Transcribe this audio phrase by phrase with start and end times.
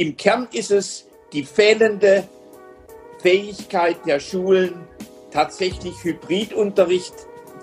[0.00, 2.26] Im Kern ist es die fehlende
[3.18, 4.72] Fähigkeit der Schulen,
[5.30, 7.12] tatsächlich Hybridunterricht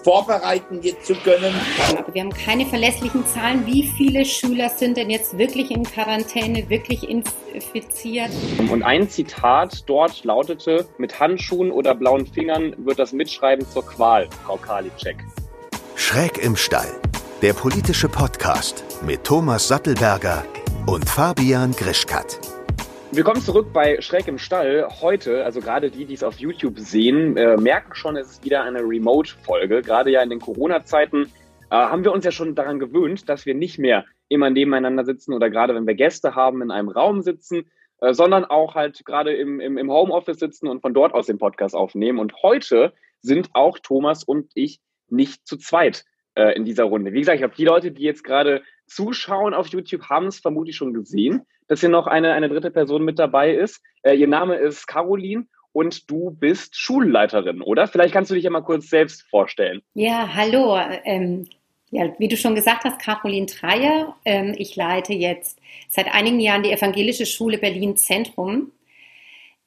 [0.03, 1.55] vorbereiten zu können.
[1.97, 3.65] Aber wir haben keine verlässlichen Zahlen.
[3.65, 8.29] Wie viele Schüler sind denn jetzt wirklich in Quarantäne, wirklich infiziert?
[8.69, 14.29] Und ein Zitat dort lautete, mit Handschuhen oder blauen Fingern wird das Mitschreiben zur Qual,
[14.45, 15.17] Frau Karliczek.
[15.95, 17.01] Schräg im Stall,
[17.43, 20.43] der politische Podcast mit Thomas Sattelberger
[20.87, 22.39] und Fabian Grischkat.
[23.11, 24.87] Willkommen zurück bei Schräg im Stall.
[25.01, 28.63] Heute, also gerade die, die es auf YouTube sehen, äh, merken schon, es ist wieder
[28.63, 29.83] eine Remote-Folge.
[29.83, 31.31] Gerade ja in den Corona-Zeiten
[31.69, 35.33] äh, haben wir uns ja schon daran gewöhnt, dass wir nicht mehr immer nebeneinander sitzen
[35.33, 37.69] oder gerade wenn wir Gäste haben, in einem Raum sitzen,
[38.01, 41.37] äh, sondern auch halt gerade im, im, im Homeoffice sitzen und von dort aus den
[41.37, 42.17] Podcast aufnehmen.
[42.17, 46.03] Und heute sind auch Thomas und ich nicht zu zweit
[46.37, 47.13] äh, in dieser Runde.
[47.13, 50.75] Wie gesagt, ich glaube, die Leute, die jetzt gerade zuschauen auf YouTube, haben es vermutlich
[50.75, 53.81] schon gesehen, dass hier noch eine, eine dritte Person mit dabei ist.
[54.03, 57.87] Äh, ihr Name ist Caroline und du bist Schulleiterin, oder?
[57.87, 59.81] Vielleicht kannst du dich ja mal kurz selbst vorstellen.
[59.95, 60.77] Ja, hallo.
[61.03, 61.47] Ähm,
[61.89, 64.15] ja, wie du schon gesagt hast, Caroline Dreier.
[64.23, 68.71] Ähm, ich leite jetzt seit einigen Jahren die Evangelische Schule Berlin Zentrum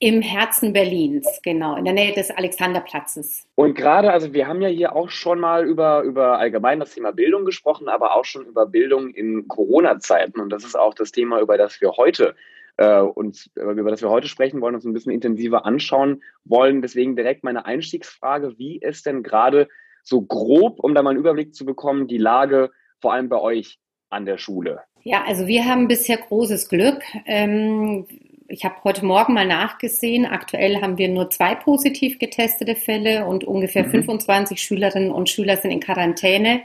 [0.02, 3.46] im Herzen Berlins, genau, in der Nähe des Alexanderplatzes.
[3.54, 7.12] Und gerade, also wir haben ja hier auch schon mal über, über allgemein das Thema
[7.12, 10.40] Bildung gesprochen, aber auch schon über Bildung in Corona-Zeiten.
[10.40, 12.34] Und das ist auch das Thema, über das wir heute
[12.78, 16.80] äh, uns, über das wir heute sprechen wollen, uns ein bisschen intensiver anschauen wollen.
[16.80, 19.68] Deswegen direkt meine Einstiegsfrage, wie ist denn gerade
[20.02, 22.70] so grob, um da mal einen Überblick zu bekommen, die Lage
[23.02, 23.78] vor allem bei euch
[24.08, 24.80] an der Schule?
[25.02, 27.02] Ja, also wir haben bisher großes Glück.
[27.26, 28.06] Ähm,
[28.50, 30.26] ich habe heute Morgen mal nachgesehen.
[30.26, 33.90] Aktuell haben wir nur zwei positiv getestete Fälle und ungefähr mhm.
[33.90, 36.62] 25 Schülerinnen und Schüler sind in Quarantäne.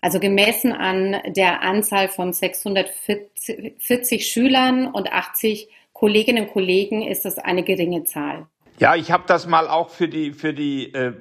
[0.00, 7.38] Also gemessen an der Anzahl von 640 Schülern und 80 Kolleginnen und Kollegen ist das
[7.38, 8.46] eine geringe Zahl.
[8.78, 11.14] Ja, ich habe das mal auch für die für die äh,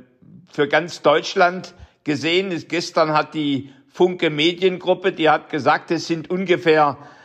[0.51, 2.53] für ganz Deutschland gesehen.
[2.67, 7.16] Gestern hat die Funke Mediengruppe, die hat gesagt, es sind ungefähr äh,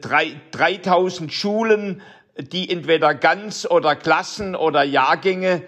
[0.00, 2.02] drei, 3000 Schulen,
[2.38, 5.62] die entweder ganz oder Klassen oder Jahrgänge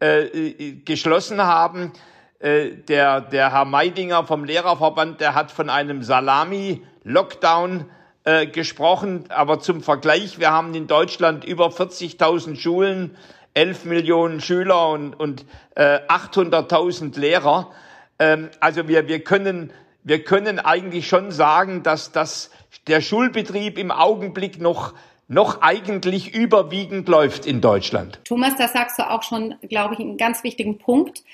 [0.00, 1.92] äh, äh, geschlossen haben.
[2.38, 7.86] Äh, der, der Herr Meidinger vom Lehrerverband, der hat von einem Salami-Lockdown
[8.24, 9.24] äh, gesprochen.
[9.28, 13.16] Aber zum Vergleich, wir haben in Deutschland über 40.000 Schulen,
[13.54, 15.46] 11 Millionen Schüler und, und
[15.76, 17.70] äh, 800.000 Lehrer.
[18.18, 19.72] Ähm, also wir, wir können
[20.06, 22.52] wir können eigentlich schon sagen, dass das
[22.86, 24.94] der Schulbetrieb im Augenblick noch
[25.28, 28.20] noch eigentlich überwiegend läuft in Deutschland.
[28.24, 31.24] Thomas, da sagst du auch schon, glaube ich, einen ganz wichtigen Punkt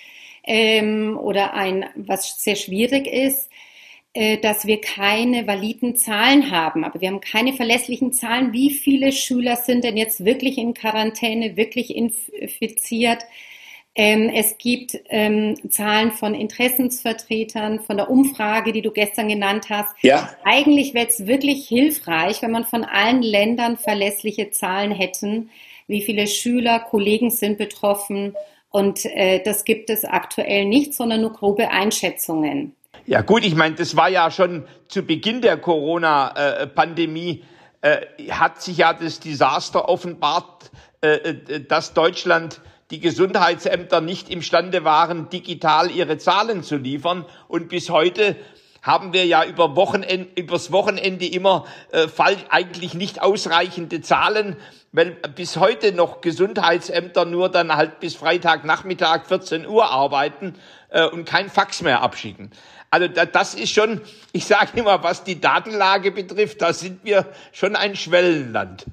[0.44, 3.50] ähm, oder ein, was sehr schwierig ist,
[4.14, 6.84] äh, dass wir keine validen Zahlen haben.
[6.84, 8.52] Aber wir haben keine verlässlichen Zahlen.
[8.52, 13.22] Wie viele Schüler sind denn jetzt wirklich in Quarantäne, wirklich infiziert?
[13.94, 19.94] Ähm, es gibt ähm, Zahlen von Interessensvertretern, von der Umfrage, die du gestern genannt hast.
[20.00, 20.30] Ja.
[20.44, 25.50] Eigentlich wäre es wirklich hilfreich, wenn man von allen Ländern verlässliche Zahlen hätten,
[25.88, 28.34] wie viele Schüler, Kollegen sind betroffen.
[28.70, 32.74] Und äh, das gibt es aktuell nicht, sondern nur grobe Einschätzungen.
[33.04, 37.44] Ja gut, ich meine, das war ja schon zu Beginn der Corona-Pandemie,
[37.82, 40.70] äh, hat sich ja das Desaster offenbart,
[41.02, 47.24] äh, äh dass Deutschland die Gesundheitsämter nicht imstande waren, digital ihre Zahlen zu liefern.
[47.48, 48.36] Und bis heute
[48.82, 54.56] haben wir ja über Wochenende, übers Wochenende immer äh, falsch, eigentlich nicht ausreichende Zahlen,
[54.92, 60.54] weil bis heute noch Gesundheitsämter nur dann halt bis Freitagnachmittag 14 Uhr arbeiten
[60.90, 62.50] äh, und kein Fax mehr abschicken.
[62.90, 64.02] Also da, das ist schon,
[64.32, 68.84] ich sage immer, was die Datenlage betrifft, da sind wir schon ein Schwellenland.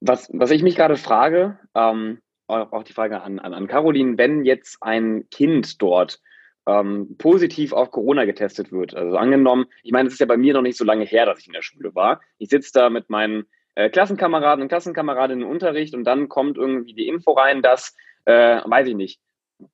[0.00, 4.44] Was, was ich mich gerade frage, ähm, auch die Frage an, an, an Caroline, wenn
[4.44, 6.20] jetzt ein Kind dort
[6.66, 10.54] ähm, positiv auf Corona getestet wird, also angenommen, ich meine, es ist ja bei mir
[10.54, 12.20] noch nicht so lange her, dass ich in der Schule war.
[12.38, 16.94] Ich sitze da mit meinen äh, Klassenkameraden und Klassenkameradinnen im Unterricht und dann kommt irgendwie
[16.94, 19.20] die Info rein, dass, äh, weiß ich nicht,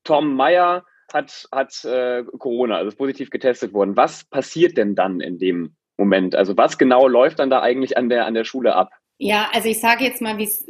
[0.05, 3.97] Tom Meyer hat, hat äh, Corona, also ist positiv getestet worden.
[3.97, 6.35] Was passiert denn dann in dem Moment?
[6.35, 8.91] Also was genau läuft dann da eigentlich an der, an der Schule ab?
[9.19, 10.67] Ja, also ich sage jetzt mal, wie es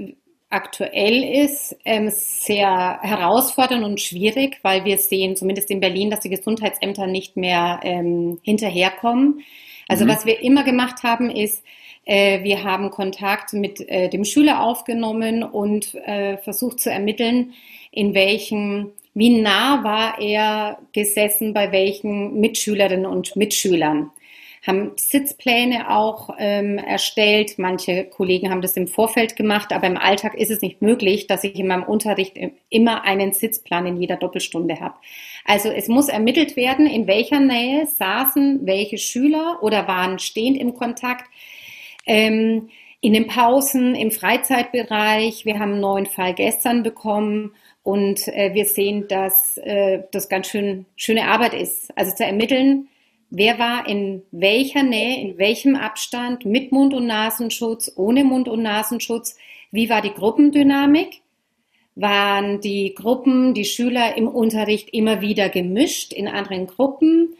[0.50, 6.30] aktuell ist, ähm, sehr herausfordernd und schwierig, weil wir sehen, zumindest in Berlin, dass die
[6.30, 9.40] Gesundheitsämter nicht mehr ähm, hinterherkommen.
[9.88, 10.08] Also mhm.
[10.08, 11.62] was wir immer gemacht haben, ist,
[12.04, 17.54] äh, wir haben Kontakt mit äh, dem Schüler aufgenommen und äh, versucht zu ermitteln,
[17.90, 24.10] in welchem, wie nah war er gesessen bei welchen Mitschülerinnen und Mitschülern.
[24.66, 27.58] Haben Sitzpläne auch ähm, erstellt.
[27.58, 31.44] Manche Kollegen haben das im Vorfeld gemacht, aber im Alltag ist es nicht möglich, dass
[31.44, 32.38] ich in meinem Unterricht
[32.70, 34.94] immer einen Sitzplan in jeder Doppelstunde habe.
[35.44, 40.74] Also es muss ermittelt werden, in welcher Nähe saßen welche Schüler oder waren stehend im
[40.74, 41.24] Kontakt.
[42.06, 42.70] Ähm,
[43.04, 45.44] in den Pausen, im Freizeitbereich.
[45.44, 47.52] Wir haben einen neuen Fall gestern bekommen
[47.82, 51.96] und äh, wir sehen, dass äh, das ganz schön schöne Arbeit ist.
[51.98, 52.88] Also zu ermitteln,
[53.30, 58.62] wer war in welcher Nähe, in welchem Abstand, mit Mund- und Nasenschutz, ohne Mund- und
[58.62, 59.36] Nasenschutz,
[59.70, 61.22] wie war die Gruppendynamik?
[61.96, 67.34] Waren die Gruppen, die Schüler im Unterricht immer wieder gemischt in anderen Gruppen?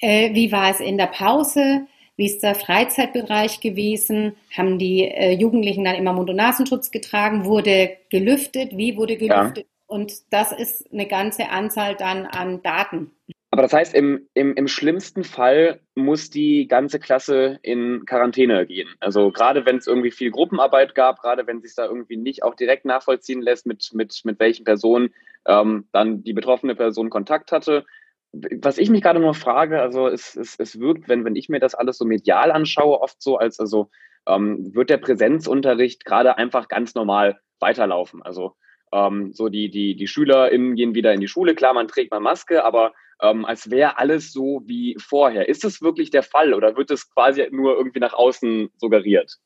[0.00, 1.86] Äh, wie war es in der Pause?
[2.16, 4.36] Wie ist der Freizeitbereich gewesen?
[4.56, 7.44] Haben die äh, Jugendlichen dann immer Mund- und Nasenschutz getragen?
[7.44, 8.76] Wurde gelüftet?
[8.76, 9.66] Wie wurde gelüftet?
[9.66, 9.72] Ja.
[9.86, 13.12] Und das ist eine ganze Anzahl dann an Daten.
[13.56, 18.90] Aber das heißt, im, im, im schlimmsten Fall muss die ganze Klasse in Quarantäne gehen.
[19.00, 22.54] Also gerade wenn es irgendwie viel Gruppenarbeit gab, gerade wenn sich da irgendwie nicht auch
[22.54, 25.14] direkt nachvollziehen lässt, mit, mit, mit welchen Personen
[25.46, 27.86] ähm, dann die betroffene Person Kontakt hatte,
[28.32, 31.58] was ich mich gerade nur frage, also es, es, es wirkt, wenn, wenn ich mir
[31.58, 33.88] das alles so medial anschaue, oft so, als also
[34.26, 38.22] ähm, wird der Präsenzunterricht gerade einfach ganz normal weiterlaufen.
[38.22, 38.54] Also
[38.92, 42.20] ähm, so die, die, die SchülerInnen gehen wieder in die Schule, klar, man trägt mal
[42.20, 42.92] Maske, aber
[43.22, 45.48] ähm, als wäre alles so wie vorher.
[45.48, 49.38] Ist das wirklich der Fall oder wird es quasi nur irgendwie nach außen suggeriert?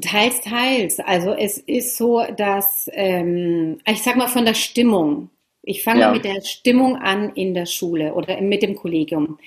[0.00, 1.00] Teils, teils.
[1.00, 5.30] Also es ist so, dass, ähm, ich sag mal von der Stimmung,
[5.62, 6.12] ich fange ja.
[6.12, 9.38] mit der Stimmung an in der Schule oder mit dem Kollegium.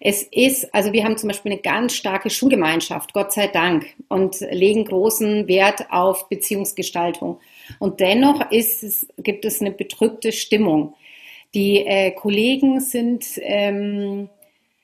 [0.00, 4.40] Es ist, also wir haben zum Beispiel eine ganz starke Schulgemeinschaft, Gott sei Dank, und
[4.40, 7.40] legen großen Wert auf Beziehungsgestaltung.
[7.78, 10.94] Und dennoch es, gibt es eine bedrückte Stimmung.
[11.54, 14.28] Die äh, Kollegen sind ähm,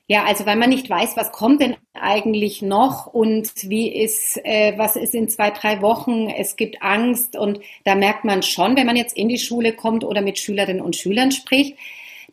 [0.08, 4.74] ja, also weil man nicht weiß, was kommt denn eigentlich noch und wie ist, äh,
[4.76, 6.28] was ist in zwei, drei Wochen.
[6.28, 10.04] Es gibt Angst und da merkt man schon, wenn man jetzt in die Schule kommt
[10.04, 11.78] oder mit Schülerinnen und Schülern spricht,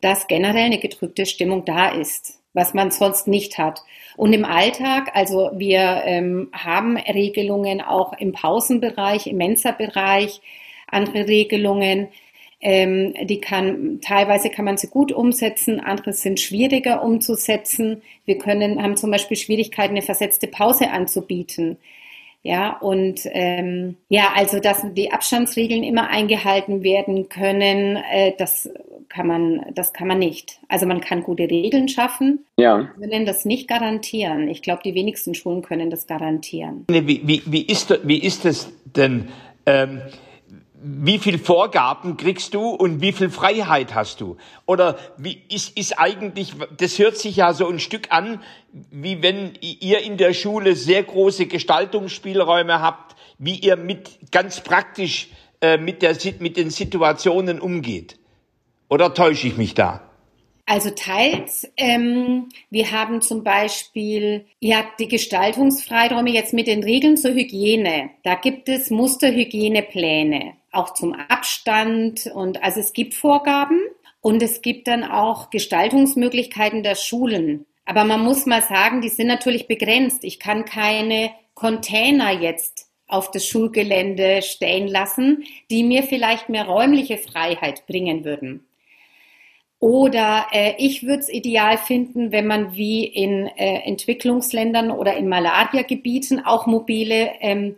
[0.02, 3.84] dass generell eine gedrückte Stimmung da ist, was man sonst nicht hat.
[4.18, 10.42] Und im Alltag, also wir ähm, haben Regelungen auch im Pausenbereich, im Mensa-Bereich,
[10.88, 12.10] andere Regelungen.
[12.62, 18.02] Ähm, die kann, teilweise kann man sie gut umsetzen, andere sind schwieriger umzusetzen.
[18.26, 21.78] Wir können, haben zum Beispiel Schwierigkeiten, eine versetzte Pause anzubieten.
[22.44, 28.70] Ja, und ähm, ja, also dass die Abstandsregeln immer eingehalten werden können, äh, das
[29.10, 30.60] kann man, das kann man nicht.
[30.68, 32.90] Also man kann gute Regeln schaffen, ja.
[32.98, 34.48] wir können das nicht garantieren.
[34.48, 36.86] Ich glaube, die wenigsten Schulen können das garantieren.
[36.88, 39.30] Wie, wie, wie, ist, wie ist es denn?
[39.66, 40.02] Ähm
[40.82, 44.38] wie viel Vorgaben kriegst du und wie viel Freiheit hast du?
[44.66, 48.42] Oder wie ist, ist eigentlich, das hört sich ja so ein Stück an,
[48.92, 55.30] wie wenn ihr in der Schule sehr große Gestaltungsspielräume habt, wie ihr mit ganz praktisch
[55.62, 58.19] äh, mit, der, mit den Situationen umgeht.
[58.90, 60.02] Oder täusche ich mich da?
[60.66, 61.68] Also teils.
[61.78, 68.12] Ähm, wir haben zum Beispiel ja die Gestaltungsfreiräume jetzt mit den Regeln zur Hygiene.
[68.24, 73.80] Da gibt es Musterhygienepläne, auch zum Abstand und also es gibt Vorgaben
[74.22, 77.66] und es gibt dann auch Gestaltungsmöglichkeiten der Schulen.
[77.86, 80.24] Aber man muss mal sagen, die sind natürlich begrenzt.
[80.24, 87.18] Ich kann keine Container jetzt auf das Schulgelände stellen lassen, die mir vielleicht mehr räumliche
[87.18, 88.68] Freiheit bringen würden.
[89.80, 95.30] Oder äh, ich würde es ideal finden, wenn man wie in äh, Entwicklungsländern oder in
[95.30, 97.76] Malaria-Gebieten auch mobile ähm,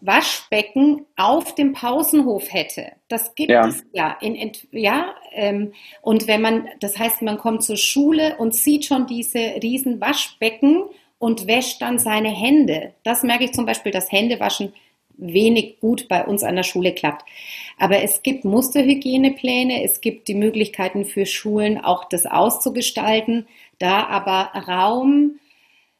[0.00, 2.92] Waschbecken auf dem Pausenhof hätte.
[3.08, 3.66] Das gibt ja.
[3.66, 4.16] es ja.
[4.20, 5.72] In, ja ähm,
[6.02, 10.84] und wenn man, das heißt, man kommt zur Schule und sieht schon diese riesen Waschbecken
[11.18, 12.94] und wäscht dann seine Hände.
[13.02, 14.72] Das merke ich zum Beispiel, das Händewaschen
[15.18, 17.28] wenig gut bei uns an der Schule klappt.
[17.76, 23.46] Aber es gibt Musterhygienepläne, es gibt die Möglichkeiten für Schulen auch das auszugestalten,
[23.78, 25.38] da aber Raum,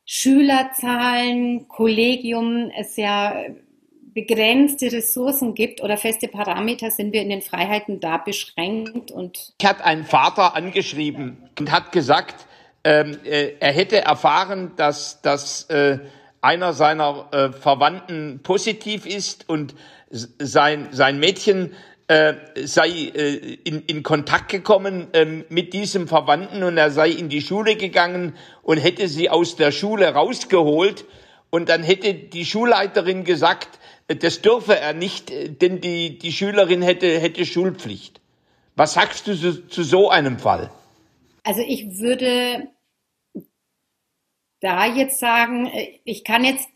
[0.04, 3.44] Schülerzahlen, Kollegium es ja
[4.14, 9.10] begrenzte Ressourcen gibt oder feste Parameter, sind wir in den Freiheiten da beschränkt.
[9.10, 12.46] Und ich hat einen Vater angeschrieben und hat gesagt,
[12.84, 15.98] ähm, äh, er hätte erfahren, dass, dass äh,
[16.40, 19.74] einer seiner äh, Verwandten positiv ist und
[20.10, 21.72] sein, sein Mädchen
[22.08, 27.28] äh, sei äh, in, in Kontakt gekommen äh, mit diesem Verwandten und er sei in
[27.28, 31.04] die Schule gegangen und hätte sie aus der Schule rausgeholt
[31.50, 33.78] und dann hätte die Schulleiterin gesagt,
[34.08, 38.20] äh, das dürfe er nicht, äh, denn die, die Schülerin hätte, hätte Schulpflicht.
[38.74, 40.70] Was sagst du zu, zu so einem Fall?
[41.44, 42.68] Also ich würde
[44.60, 46.68] da jetzt sagen, äh, ich kann jetzt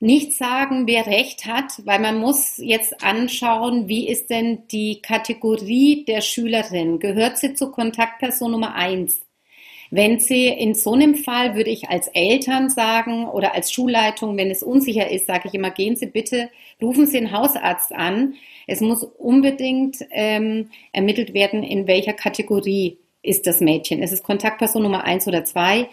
[0.00, 6.06] nicht sagen, wer recht hat, weil man muss jetzt anschauen, wie ist denn die Kategorie
[6.06, 6.98] der Schülerin?
[6.98, 9.20] Gehört sie zur Kontaktperson Nummer eins?
[9.90, 14.50] Wenn sie in so einem Fall, würde ich als Eltern sagen oder als Schulleitung, wenn
[14.50, 16.48] es unsicher ist, sage ich immer, gehen Sie bitte,
[16.80, 18.34] rufen Sie den Hausarzt an.
[18.68, 24.00] Es muss unbedingt ähm, ermittelt werden, in welcher Kategorie ist das Mädchen.
[24.00, 25.88] Ist es Kontaktperson Nummer eins oder zwei?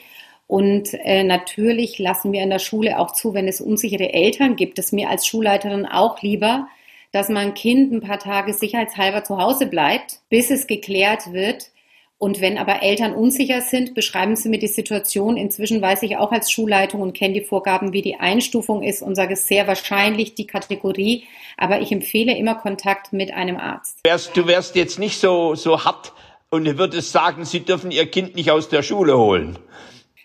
[0.47, 4.77] Und äh, natürlich lassen wir in der Schule auch zu, wenn es unsichere Eltern gibt,
[4.77, 6.67] das mir als Schulleiterin auch lieber,
[7.11, 11.71] dass mein Kind ein paar Tage sicherheitshalber zu Hause bleibt, bis es geklärt wird.
[12.19, 15.37] Und wenn aber Eltern unsicher sind, beschreiben sie mir die Situation.
[15.37, 19.15] Inzwischen weiß ich auch als Schulleitung und kenne die Vorgaben, wie die Einstufung ist und
[19.15, 21.25] sage sehr wahrscheinlich die Kategorie.
[21.57, 23.99] Aber ich empfehle immer Kontakt mit einem Arzt.
[24.33, 26.13] Du wärst jetzt nicht so, so hart
[26.49, 29.59] und würdest sagen, Sie dürfen Ihr Kind nicht aus der Schule holen.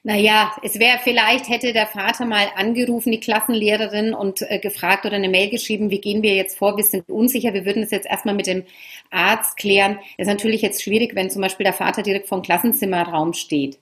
[0.04, 5.14] Naja, es wäre vielleicht, hätte der Vater mal angerufen, die Klassenlehrerin, und äh, gefragt oder
[5.14, 8.08] eine Mail geschrieben, wie gehen wir jetzt vor, wir sind unsicher, wir würden es jetzt
[8.08, 8.64] erstmal mit dem
[9.10, 9.98] Arzt klären.
[10.18, 13.78] Das ist natürlich jetzt schwierig, wenn zum Beispiel der Vater direkt vom Klassenzimmerraum steht.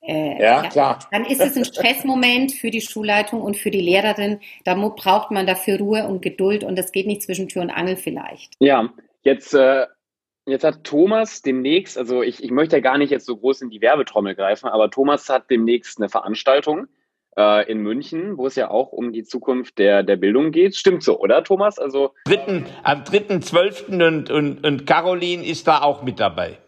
[0.00, 0.98] Äh, ja, ja, klar.
[1.10, 4.40] Dann ist es ein Stressmoment für die Schulleitung und für die Lehrerin.
[4.64, 7.96] Da braucht man dafür Ruhe und Geduld und das geht nicht zwischen Tür und Angel
[7.96, 8.54] vielleicht.
[8.60, 8.90] Ja,
[9.22, 9.86] jetzt äh,
[10.46, 13.70] Jetzt hat Thomas demnächst, also ich, ich möchte ja gar nicht jetzt so groß in
[13.70, 16.86] die Werbetrommel greifen, aber Thomas hat demnächst eine Veranstaltung
[17.36, 20.76] äh, in München, wo es ja auch um die Zukunft der, der Bildung geht.
[20.76, 21.78] Stimmt so, oder Thomas?
[21.78, 24.06] Also dritten, am 3.12.
[24.06, 26.58] Und, und, und Caroline ist da auch mit dabei.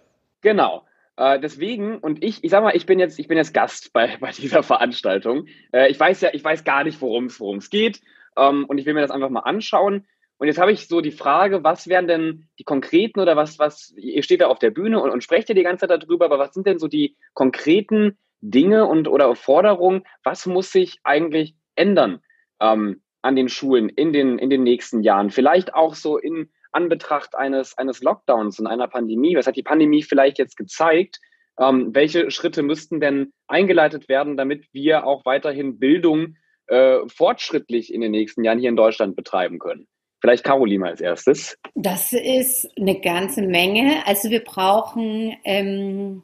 [0.40, 0.86] Genau.
[1.18, 4.16] Äh, deswegen, und ich, ich sag mal, ich bin jetzt, ich bin jetzt Gast bei,
[4.20, 5.48] bei dieser Veranstaltung.
[5.72, 8.00] Äh, ich weiß ja, ich weiß gar nicht, worum es geht.
[8.38, 10.06] Ähm, und ich will mir das einfach mal anschauen.
[10.38, 13.94] Und jetzt habe ich so die Frage, was wären denn die konkreten oder was, was,
[13.96, 16.38] ihr steht da auf der Bühne und, und sprecht ja die ganze Zeit darüber, aber
[16.38, 22.20] was sind denn so die konkreten Dinge und oder Forderungen, was muss sich eigentlich ändern
[22.60, 25.30] ähm, an den Schulen in den, in den nächsten Jahren?
[25.30, 29.36] Vielleicht auch so in Anbetracht eines, eines Lockdowns und einer Pandemie.
[29.36, 31.18] Was hat die Pandemie vielleicht jetzt gezeigt?
[31.58, 38.02] Ähm, welche Schritte müssten denn eingeleitet werden, damit wir auch weiterhin Bildung äh, fortschrittlich in
[38.02, 39.88] den nächsten Jahren hier in Deutschland betreiben können?
[40.20, 41.58] Vielleicht Caroline als erstes.
[41.74, 44.06] Das ist eine ganze Menge.
[44.06, 46.22] Also wir brauchen, ähm,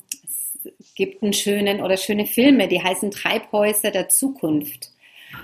[0.79, 4.91] es gibt einen schönen oder schöne Filme, die heißen Treibhäuser der Zukunft.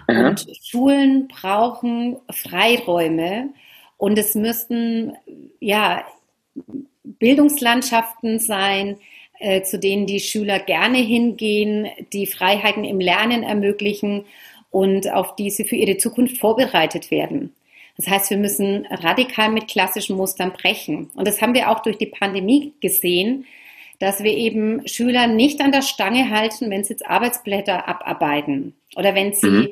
[0.06, 0.28] Aha.
[0.28, 3.50] Und Schulen brauchen Freiräume
[3.96, 5.12] und es müssten
[5.60, 6.04] ja
[7.04, 8.96] Bildungslandschaften sein,
[9.38, 14.24] äh, zu denen die Schüler gerne hingehen, die Freiheiten im Lernen ermöglichen
[14.70, 17.54] und auf die sie für ihre Zukunft vorbereitet werden.
[17.98, 21.10] Das heißt, wir müssen radikal mit klassischen Mustern brechen.
[21.14, 23.44] Und das haben wir auch durch die Pandemie gesehen,
[23.98, 29.16] dass wir eben Schüler nicht an der Stange halten, wenn sie jetzt Arbeitsblätter abarbeiten oder
[29.16, 29.68] wenn sie mhm.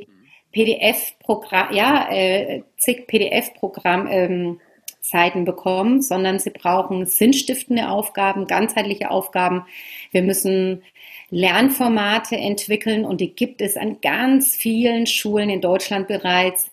[0.50, 4.60] PDF-Programm, ja, äh, zig PDF-Programm, ähm,
[5.00, 9.64] Seiten bekommen, sondern sie brauchen sinnstiftende Aufgaben, ganzheitliche Aufgaben.
[10.10, 10.82] Wir müssen
[11.30, 16.72] Lernformate entwickeln und die gibt es an ganz vielen Schulen in Deutschland bereits.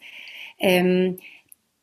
[0.59, 1.19] Ähm,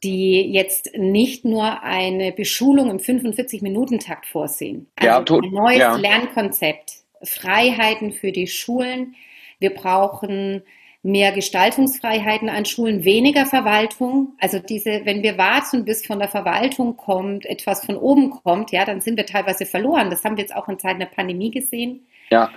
[0.02, 4.90] die jetzt nicht nur eine Beschulung im 45-Minuten-Takt vorsehen.
[4.96, 5.96] Also ja, ein neues ja.
[5.96, 6.92] Lernkonzept,
[7.22, 9.14] Freiheiten für die Schulen.
[9.58, 10.62] Wir brauchen
[11.02, 14.34] mehr Gestaltungsfreiheiten an Schulen, weniger Verwaltung.
[14.38, 18.84] Also diese, wenn wir warten, bis von der Verwaltung kommt, etwas von oben kommt, ja,
[18.84, 20.10] dann sind wir teilweise verloren.
[20.10, 22.06] Das haben wir jetzt auch in Zeiten der Pandemie gesehen.
[22.30, 22.50] Ja.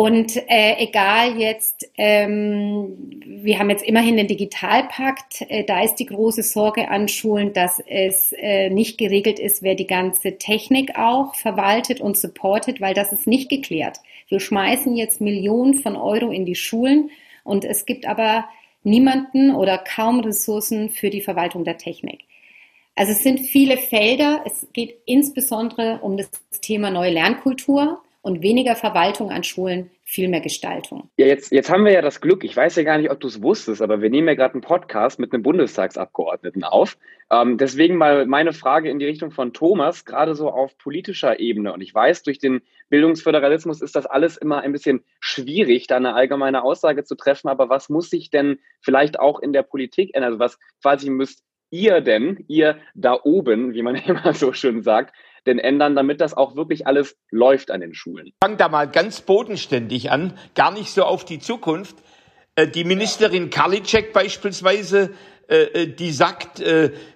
[0.00, 6.06] Und äh, egal jetzt, ähm, wir haben jetzt immerhin den Digitalpakt, äh, da ist die
[6.06, 11.34] große Sorge an Schulen, dass es äh, nicht geregelt ist, wer die ganze Technik auch
[11.34, 13.98] verwaltet und supportet, weil das ist nicht geklärt.
[14.28, 17.10] Wir schmeißen jetzt Millionen von Euro in die Schulen
[17.44, 18.46] und es gibt aber
[18.82, 22.20] niemanden oder kaum Ressourcen für die Verwaltung der Technik.
[22.96, 24.44] Also es sind viele Felder.
[24.46, 26.30] Es geht insbesondere um das
[26.62, 31.10] Thema neue Lernkultur und weniger Verwaltung an Schulen, viel mehr Gestaltung.
[31.16, 33.28] Ja, jetzt, jetzt haben wir ja das Glück, ich weiß ja gar nicht, ob du
[33.28, 36.98] es wusstest, aber wir nehmen ja gerade einen Podcast mit einem Bundestagsabgeordneten auf.
[37.30, 41.72] Ähm, deswegen mal meine Frage in die Richtung von Thomas, gerade so auf politischer Ebene.
[41.72, 42.60] Und ich weiß, durch den
[42.90, 47.48] Bildungsföderalismus ist das alles immer ein bisschen schwierig, da eine allgemeine Aussage zu treffen.
[47.48, 50.32] Aber was muss sich denn vielleicht auch in der Politik ändern?
[50.32, 55.14] Also was quasi müsst ihr denn, ihr da oben, wie man immer so schön sagt,
[55.46, 58.32] denn ändern, damit das auch wirklich alles läuft an den Schulen?
[58.42, 61.96] Fang da mal ganz bodenständig an, gar nicht so auf die Zukunft.
[62.56, 65.10] Äh, die Ministerin Karliczek beispielsweise,
[65.48, 66.62] äh, äh, die sagt,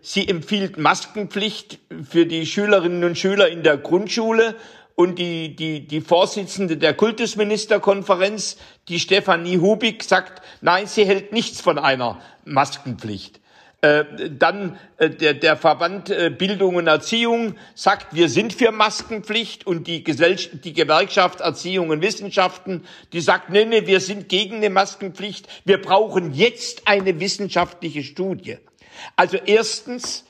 [0.01, 1.79] sie empfiehlt Maskenpflicht
[2.09, 4.57] für die Schülerinnen und Schüler in der Grundschule
[4.97, 11.61] und die, die, die Vorsitzende der Kultusministerkonferenz, die Stefanie Hubig, sagt, nein, sie hält nichts
[11.61, 13.41] von einer Maskenpflicht.
[13.85, 19.67] Äh, dann äh, der, der Verband äh, Bildung und Erziehung sagt, wir sind für Maskenpflicht
[19.67, 24.57] und die, Gesellschaft, die Gewerkschaft Erziehung und Wissenschaften, die sagt, nee, nee, wir sind gegen
[24.57, 25.49] eine Maskenpflicht.
[25.67, 28.57] Wir brauchen jetzt eine wissenschaftliche Studie.
[29.17, 30.25] Also erstens,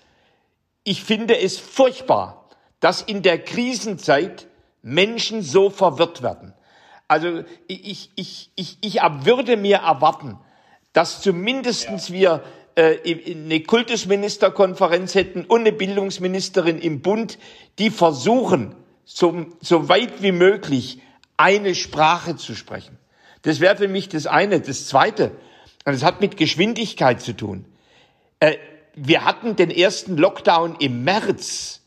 [0.82, 2.48] ich finde es furchtbar,
[2.80, 4.48] dass in der Krisenzeit
[4.82, 6.54] Menschen so verwirrt werden.
[7.06, 10.40] Also ich, ich, ich, ich würde mir erwarten,
[10.92, 17.38] dass zumindestens wir äh, eine Kultusministerkonferenz hätten und eine Bildungsministerin im Bund,
[17.78, 21.00] die versuchen, so, so weit wie möglich
[21.36, 22.98] eine Sprache zu sprechen.
[23.42, 24.60] Das wäre für mich das eine.
[24.60, 25.32] Das zweite,
[25.84, 27.66] und das hat mit Geschwindigkeit zu tun.
[28.40, 28.56] Äh,
[28.94, 31.82] wir hatten den ersten Lockdown im März.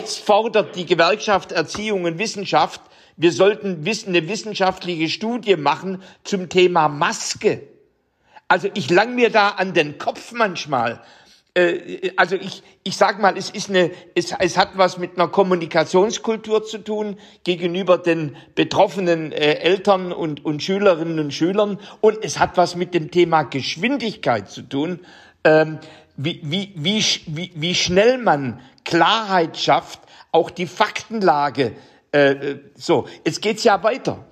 [0.00, 2.80] Jetzt fordert die Gewerkschaft Erziehung und Wissenschaft,
[3.20, 7.62] wir sollten eine wissenschaftliche Studie machen zum Thema Maske.
[8.48, 11.02] Also ich lang mir da an den Kopf manchmal.
[11.54, 15.28] Äh, also ich, ich sag mal, es ist eine, es, es hat was mit einer
[15.28, 22.38] Kommunikationskultur zu tun gegenüber den betroffenen äh, Eltern und, und Schülerinnen und Schülern und es
[22.38, 25.00] hat was mit dem Thema Geschwindigkeit zu tun.
[25.44, 25.78] Ähm,
[26.16, 30.00] wie, wie, wie, wie, wie schnell man Klarheit schafft,
[30.32, 31.72] auch die Faktenlage.
[32.12, 34.24] Äh, äh so, jetzt geht's ja weiter.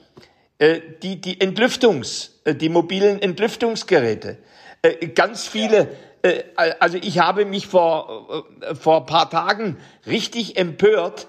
[0.58, 4.38] Äh, die, die Entlüftungs, äh, die mobilen Entlüftungsgeräte.
[4.80, 5.88] Äh, ganz viele,
[6.56, 9.76] also ich habe mich vor, vor paar Tagen
[10.08, 11.28] richtig empört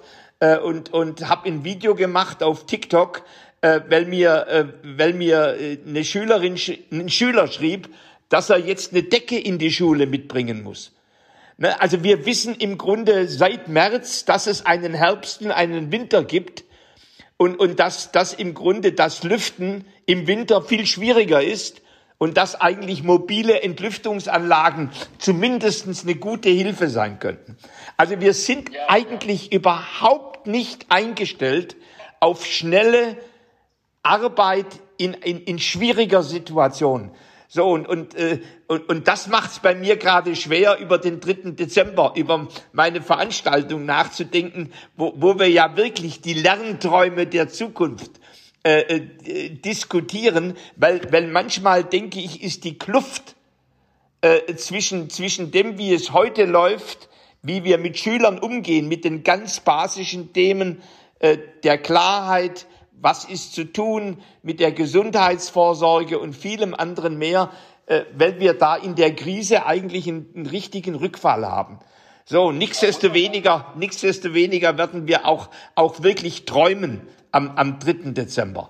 [0.64, 3.24] und, und habe ein Video gemacht auf TikTok,
[3.62, 5.56] weil mir, weil mir
[5.86, 6.58] eine Schülerin,
[6.92, 7.94] ein Schüler schrieb,
[8.30, 10.94] dass er jetzt eine Decke in die Schule mitbringen muss.
[11.58, 16.24] Ne, also wir wissen im Grunde seit März, dass es einen Herbst und einen Winter
[16.24, 16.64] gibt
[17.38, 21.82] und, und dass, dass im Grunde das Lüften im Winter viel schwieriger ist
[22.18, 24.90] und dass eigentlich mobile Entlüftungsanlagen
[25.20, 27.58] zumindestens eine gute Hilfe sein könnten.
[27.96, 29.60] Also wir sind ja, eigentlich ja.
[29.60, 31.76] überhaupt nicht eingestellt
[32.20, 33.18] auf schnelle
[34.02, 34.66] Arbeit
[34.98, 37.12] in, in, in schwieriger Situation.
[37.50, 41.22] So, und, und, äh, und, und das macht es bei mir gerade schwer, über den
[41.22, 41.52] 3.
[41.52, 48.12] Dezember, über meine Veranstaltung nachzudenken, wo, wo wir ja wirklich die Lernträume der Zukunft
[48.64, 53.36] äh, äh, diskutieren, weil, weil manchmal denke ich, ist die Kluft
[54.20, 57.08] äh, zwischen, zwischen dem, wie es heute läuft,
[57.42, 60.82] wie wir mit Schülern umgehen, mit den ganz basischen Themen
[61.20, 62.66] äh, der Klarheit,
[63.02, 67.52] was ist zu tun mit der Gesundheitsvorsorge und vielem anderen mehr,
[67.86, 71.80] äh, weil wir da in der Krise eigentlich einen, einen richtigen Rückfall haben.
[72.26, 78.12] So, nichtsdestoweniger, nichtsdestoweniger werden wir auch, auch wirklich träumen am, am 3.
[78.12, 78.70] Dezember.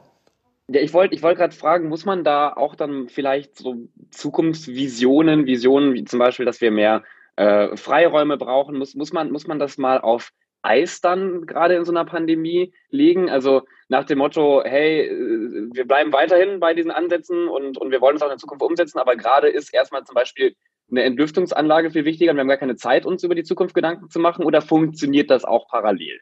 [0.69, 5.45] Ja, ich wollte ich wollte gerade fragen, muss man da auch dann vielleicht so Zukunftsvisionen,
[5.45, 7.03] Visionen wie zum Beispiel, dass wir mehr
[7.37, 11.85] äh, Freiräume brauchen, muss, muss, man, muss man das mal auf Eis dann gerade in
[11.85, 13.29] so einer Pandemie legen?
[13.29, 18.01] Also nach dem Motto, hey, äh, wir bleiben weiterhin bei diesen Ansätzen und, und wir
[18.01, 20.55] wollen es auch in Zukunft umsetzen, aber gerade ist erstmal zum Beispiel
[20.89, 24.09] eine Entlüftungsanlage viel wichtiger und wir haben gar keine Zeit, uns über die Zukunft Gedanken
[24.09, 26.19] zu machen oder funktioniert das auch parallel?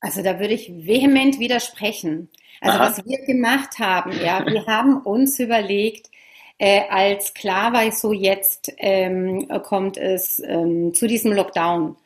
[0.00, 2.30] Also da würde ich vehement widersprechen.
[2.60, 2.86] Also Aha.
[2.86, 6.10] was wir gemacht haben, ja, wir haben uns überlegt,
[6.58, 11.96] äh, als klar war, so jetzt ähm, kommt es ähm, zu diesem Lockdown.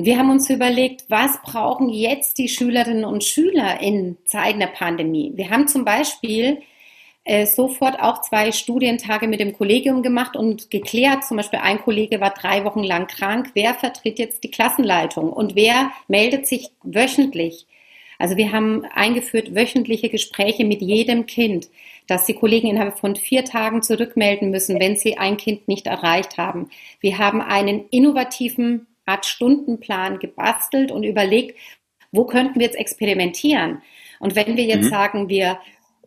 [0.00, 5.32] Wir haben uns überlegt, was brauchen jetzt die Schülerinnen und Schüler in Zeiten der Pandemie?
[5.34, 6.58] Wir haben zum Beispiel
[7.24, 11.24] äh, sofort auch zwei Studientage mit dem Kollegium gemacht und geklärt.
[11.24, 13.50] Zum Beispiel ein Kollege war drei Wochen lang krank.
[13.54, 17.66] Wer vertritt jetzt die Klassenleitung und wer meldet sich wöchentlich?
[18.20, 21.70] Also wir haben eingeführt wöchentliche Gespräche mit jedem Kind,
[22.06, 26.38] dass die Kollegen innerhalb von vier Tagen zurückmelden müssen, wenn sie ein Kind nicht erreicht
[26.38, 26.70] haben.
[27.00, 31.58] Wir haben einen innovativen Art Stundenplan gebastelt und überlegt,
[32.12, 33.82] wo könnten wir jetzt experimentieren?
[34.20, 34.90] Und wenn wir jetzt mhm.
[34.90, 35.58] sagen, wir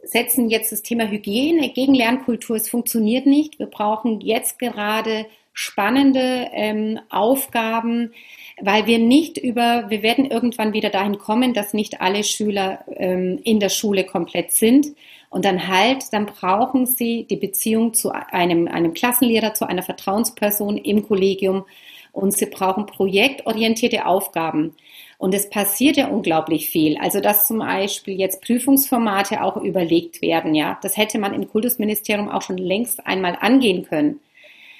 [0.03, 3.59] setzen jetzt das Thema Hygiene gegen Lernkultur, es funktioniert nicht.
[3.59, 8.13] Wir brauchen jetzt gerade spannende ähm, Aufgaben,
[8.61, 13.39] weil wir nicht über, wir werden irgendwann wieder dahin kommen, dass nicht alle Schüler ähm,
[13.43, 14.87] in der Schule komplett sind.
[15.29, 20.77] Und dann halt, dann brauchen sie die Beziehung zu einem, einem Klassenlehrer, zu einer Vertrauensperson
[20.77, 21.65] im Kollegium
[22.11, 24.75] und sie brauchen projektorientierte Aufgaben.
[25.17, 26.97] Und es passiert ja unglaublich viel.
[26.97, 30.79] Also, dass zum Beispiel jetzt Prüfungsformate auch überlegt werden, ja.
[30.81, 34.19] Das hätte man im Kultusministerium auch schon längst einmal angehen können.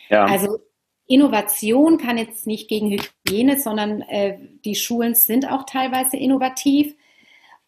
[0.10, 0.26] Ja.
[0.26, 0.58] Also,
[1.08, 6.96] Innovation kann jetzt nicht gegen Hygiene, sondern äh, die Schulen sind auch teilweise innovativ.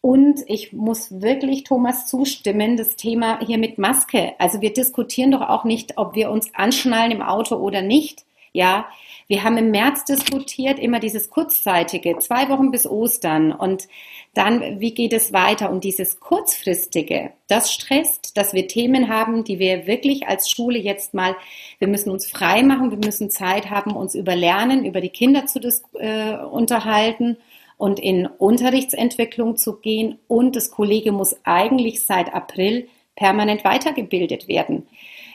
[0.00, 4.34] Und ich muss wirklich Thomas zustimmen, das Thema hier mit Maske.
[4.38, 8.24] Also wir diskutieren doch auch nicht, ob wir uns anschnallen im Auto oder nicht.
[8.52, 8.86] Ja,
[9.26, 13.88] wir haben im März diskutiert, immer dieses kurzzeitige, zwei Wochen bis Ostern und
[14.34, 15.70] dann, wie geht es weiter?
[15.70, 21.14] Und dieses kurzfristige, das stresst, dass wir Themen haben, die wir wirklich als Schule jetzt
[21.14, 21.36] mal,
[21.78, 25.46] wir müssen uns frei machen, wir müssen Zeit haben, uns über Lernen, über die Kinder
[25.46, 25.60] zu
[25.94, 27.36] äh, unterhalten
[27.76, 30.18] und in Unterrichtsentwicklung zu gehen.
[30.28, 34.86] Und das Kollege muss eigentlich seit April permanent weitergebildet werden.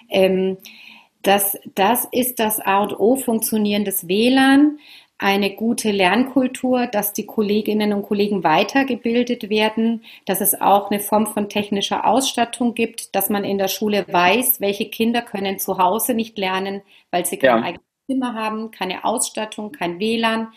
[0.10, 0.58] Ähm,
[1.22, 4.80] das, das ist das A und O funktionierendes WLAN,
[5.22, 11.28] eine gute Lernkultur, dass die Kolleginnen und Kollegen weitergebildet werden, dass es auch eine Form
[11.28, 16.14] von technischer Ausstattung gibt, dass man in der Schule weiß, welche Kinder können zu Hause
[16.14, 17.64] nicht lernen, weil sie kein ja.
[17.64, 20.54] eigenes Zimmer haben, keine Ausstattung, kein WLAN.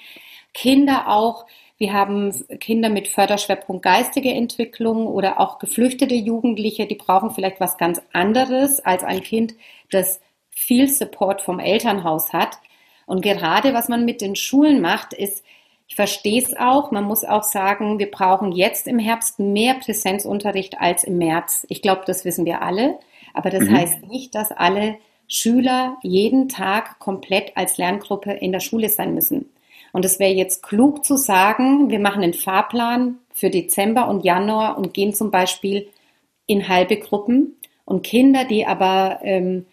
[0.54, 1.46] Kinder auch,
[1.76, 7.78] wir haben Kinder mit Förderschwerpunkt geistige Entwicklung oder auch geflüchtete Jugendliche, die brauchen vielleicht was
[7.78, 9.54] ganz anderes als ein Kind,
[9.90, 10.20] das
[10.52, 12.58] viel Support vom Elternhaus hat.
[13.06, 15.44] Und gerade was man mit den Schulen macht, ist,
[15.88, 20.80] ich verstehe es auch, man muss auch sagen, wir brauchen jetzt im Herbst mehr Präsenzunterricht
[20.80, 21.66] als im März.
[21.68, 22.98] Ich glaube, das wissen wir alle.
[23.34, 23.76] Aber das mhm.
[23.76, 24.96] heißt nicht, dass alle
[25.28, 29.50] Schüler jeden Tag komplett als Lerngruppe in der Schule sein müssen.
[29.92, 34.78] Und es wäre jetzt klug zu sagen, wir machen einen Fahrplan für Dezember und Januar
[34.78, 35.88] und gehen zum Beispiel
[36.46, 37.56] in halbe Gruppen.
[37.84, 39.66] Und Kinder, die aber ähm,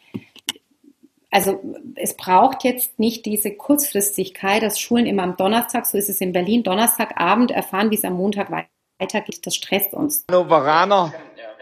[1.31, 1.59] also
[1.95, 6.31] es braucht jetzt nicht diese Kurzfristigkeit, dass Schulen immer am Donnerstag, so ist es in
[6.31, 9.45] Berlin, Donnerstagabend erfahren, wie es am Montag weitergeht.
[9.45, 10.25] Das stresst uns.
[10.29, 11.13] Hannoveraner,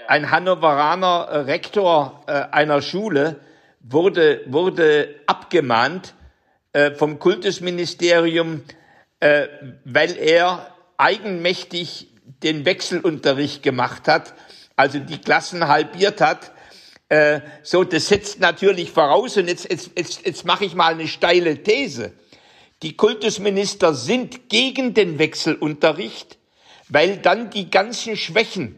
[0.08, 3.42] ein Hannoveraner äh, Rektor äh, einer Schule
[3.82, 6.14] wurde, wurde abgemahnt
[6.74, 8.64] äh, vom Kultusministerium,
[9.20, 14.36] weil er eigenmächtig den Wechselunterricht gemacht hat,
[14.76, 16.52] also die Klassen halbiert hat
[17.10, 21.08] äh, so, das setzt natürlich voraus, und jetzt, jetzt, jetzt, jetzt mache ich mal eine
[21.08, 22.13] steile These.
[22.84, 26.38] Die Kultusminister sind gegen den Wechselunterricht,
[26.89, 28.76] weil dann die ganzen Schwächen,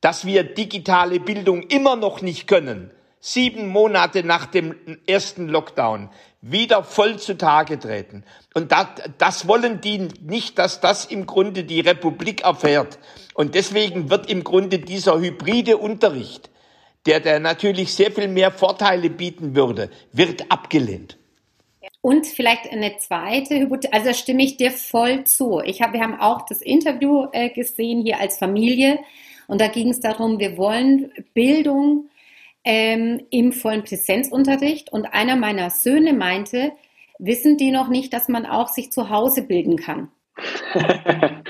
[0.00, 4.74] dass wir digitale Bildung immer noch nicht können, sieben Monate nach dem
[5.06, 6.08] ersten Lockdown
[6.40, 8.24] wieder voll zutage treten.
[8.54, 8.86] Und das,
[9.18, 12.98] das wollen die nicht, dass das im Grunde die Republik erfährt.
[13.34, 16.50] Und deswegen wird im Grunde dieser hybride Unterricht,
[17.06, 21.16] der, der natürlich sehr viel mehr Vorteile bieten würde, wird abgelehnt.
[22.02, 25.60] Und vielleicht eine zweite Hypothese, also da stimme ich dir voll zu.
[25.64, 28.98] Ich hab, wir haben auch das Interview äh, gesehen hier als Familie
[29.46, 32.08] und da ging es darum, wir wollen Bildung
[32.64, 36.72] ähm, im vollen Präsenzunterricht und einer meiner Söhne meinte,
[37.18, 40.08] wissen die noch nicht, dass man auch sich zu Hause bilden kann?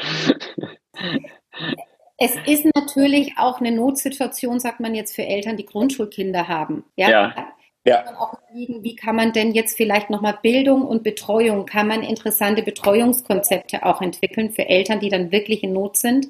[2.22, 6.84] Es ist natürlich auch eine Notsituation, sagt man jetzt für Eltern, die Grundschulkinder haben.
[6.94, 7.10] Ja.
[7.10, 7.52] ja.
[7.86, 8.04] Ja.
[8.18, 12.62] Auch überlegen, wie kann man denn jetzt vielleicht nochmal Bildung und Betreuung, kann man interessante
[12.62, 16.28] Betreuungskonzepte auch entwickeln für Eltern, die dann wirklich in Not sind?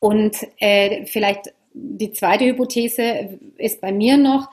[0.00, 4.48] Und äh, vielleicht die zweite Hypothese ist bei mir noch,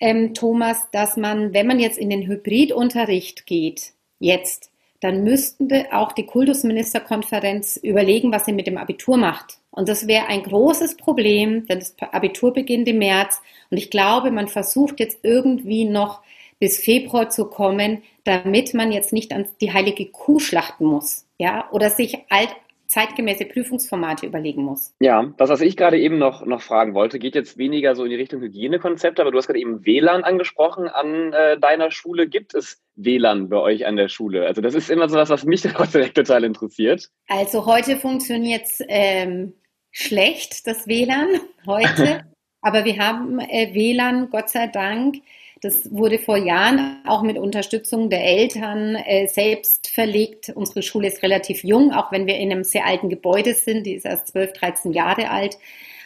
[0.00, 4.70] ähm, Thomas, dass man, wenn man jetzt in den Hybridunterricht geht, jetzt,
[5.00, 9.58] dann müssten auch die Kultusministerkonferenz überlegen, was sie mit dem Abitur macht.
[9.78, 13.40] Und das wäre ein großes Problem, denn das Abitur beginnt im März.
[13.70, 16.20] Und ich glaube, man versucht jetzt irgendwie noch
[16.58, 21.28] bis Februar zu kommen, damit man jetzt nicht an die heilige Kuh schlachten muss.
[21.38, 22.48] Ja, oder sich alt,
[22.88, 24.96] zeitgemäße Prüfungsformate überlegen muss.
[24.98, 28.10] Ja, das, was ich gerade eben noch, noch fragen wollte, geht jetzt weniger so in
[28.10, 32.26] die Richtung Hygienekonzepte, aber du hast gerade eben WLAN angesprochen an äh, deiner Schule.
[32.26, 34.44] Gibt es WLAN bei euch an der Schule?
[34.44, 35.62] Also das ist immer so was, was mich
[35.92, 37.10] direkt total interessiert.
[37.28, 39.52] Also heute funktioniert es ähm,
[39.90, 41.28] schlecht, das WLAN
[41.66, 42.24] heute,
[42.60, 45.16] aber wir haben äh, WLAN, Gott sei Dank,
[45.60, 50.50] das wurde vor Jahren auch mit Unterstützung der Eltern äh, selbst verlegt.
[50.54, 53.84] Unsere Schule ist relativ jung, auch wenn wir in einem sehr alten Gebäude sind.
[53.84, 55.58] Die ist erst 12, 13 Jahre alt.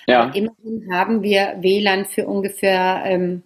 [0.07, 0.23] Ja.
[0.23, 3.43] Aber immerhin haben wir WLAN für ungefähr ähm,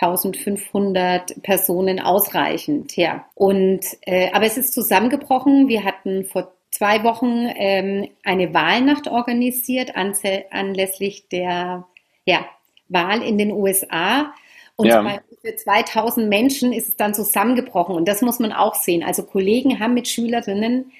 [0.00, 2.96] 1500 Personen ausreichend.
[2.96, 3.26] Ja.
[3.34, 5.68] Und, äh, aber es ist zusammengebrochen.
[5.68, 11.86] Wir hatten vor zwei Wochen ähm, eine Wahlnacht organisiert anlässlich der
[12.24, 12.44] ja,
[12.88, 14.34] Wahl in den USA.
[14.76, 15.20] Und ja.
[15.42, 17.94] für 2000 Menschen ist es dann zusammengebrochen.
[17.94, 19.04] Und das muss man auch sehen.
[19.04, 20.92] Also Kollegen haben mit Schülerinnen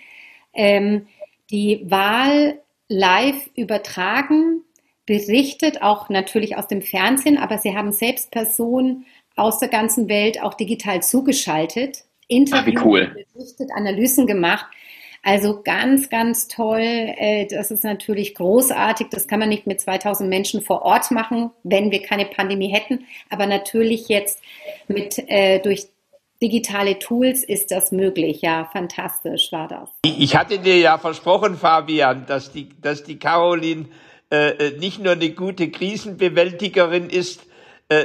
[0.52, 1.08] ähm,
[1.50, 2.58] die Wahl
[2.88, 4.62] live übertragen,
[5.06, 9.06] berichtet, auch natürlich aus dem Fernsehen, aber sie haben selbst Personen
[9.36, 13.26] aus der ganzen Welt auch digital zugeschaltet, Interviews, Ach, cool.
[13.34, 14.66] berichtet, Analysen gemacht.
[15.22, 16.80] Also ganz, ganz toll.
[16.80, 19.06] Äh, das ist natürlich großartig.
[19.10, 23.06] Das kann man nicht mit 2000 Menschen vor Ort machen, wenn wir keine Pandemie hätten.
[23.30, 24.40] Aber natürlich jetzt
[24.88, 25.86] mit äh, durch
[26.42, 28.42] digitale Tools ist das möglich.
[28.42, 29.88] Ja, fantastisch war das.
[30.04, 33.86] Ich hatte dir ja versprochen, Fabian, dass die, dass die Caroline
[34.30, 37.46] äh, nicht nur eine gute Krisenbewältigerin ist,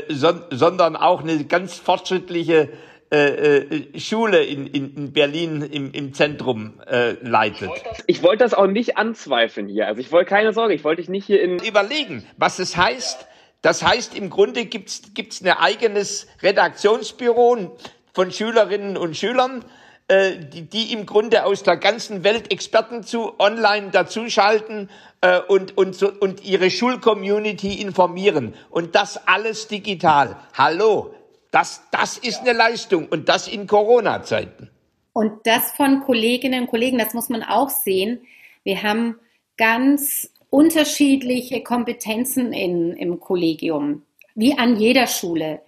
[0.10, 2.68] son, sondern auch eine ganz fortschrittliche
[3.10, 7.70] äh, äh, Schule in, in, in Berlin im, im Zentrum äh, leitet.
[8.06, 9.88] Ich wollte das auch nicht anzweifeln hier.
[9.88, 11.60] Also ich wollte keine Sorge, ich wollte dich nicht hier in.
[11.60, 13.26] Überlegen, was es heißt.
[13.62, 17.78] Das heißt, im Grunde gibt's gibt's ein eigenes Redaktionsbüro
[18.14, 19.64] von Schülerinnen und Schülern,
[20.10, 24.90] äh, die, die im Grunde aus der ganzen Welt Experten zu online dazuschalten
[25.22, 28.54] äh, und, und, so, und ihre Schulcommunity informieren.
[28.70, 30.36] Und das alles digital.
[30.54, 31.14] Hallo,
[31.58, 34.70] das, das ist eine Leistung und das in Corona-Zeiten.
[35.12, 38.22] Und das von Kolleginnen und Kollegen, das muss man auch sehen.
[38.64, 39.16] Wir haben
[39.58, 44.04] ganz unterschiedliche Kompetenzen in, im Kollegium,
[44.36, 45.62] wie an jeder Schule.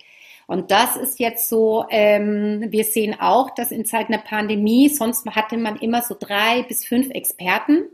[0.45, 5.25] Und das ist jetzt so, ähm, wir sehen auch, dass in Zeiten der Pandemie, sonst
[5.25, 7.85] hatte man immer so drei bis fünf Experten.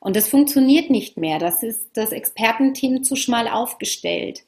[0.00, 1.38] Und das funktioniert nicht mehr.
[1.38, 4.42] Das ist das Expertenteam zu schmal aufgestellt.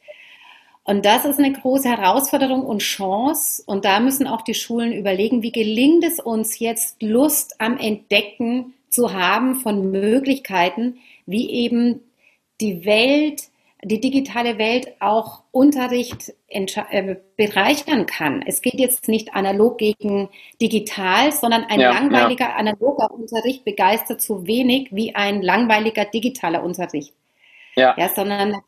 [0.91, 3.63] Und das ist eine große Herausforderung und Chance.
[3.65, 8.75] Und da müssen auch die Schulen überlegen, wie gelingt es uns jetzt, Lust am Entdecken
[8.89, 12.01] zu haben von Möglichkeiten, wie eben
[12.61, 13.45] die Welt,
[13.85, 18.43] die digitale Welt auch Unterricht äh, bereichern kann.
[18.45, 20.29] Es geht jetzt nicht analog gegen
[20.61, 22.57] digital, sondern ein ja, langweiliger ja.
[22.57, 27.15] analoger Unterricht begeistert so wenig wie ein langweiliger digitaler Unterricht.
[27.77, 27.95] Ja.
[27.97, 28.61] ja, sondern da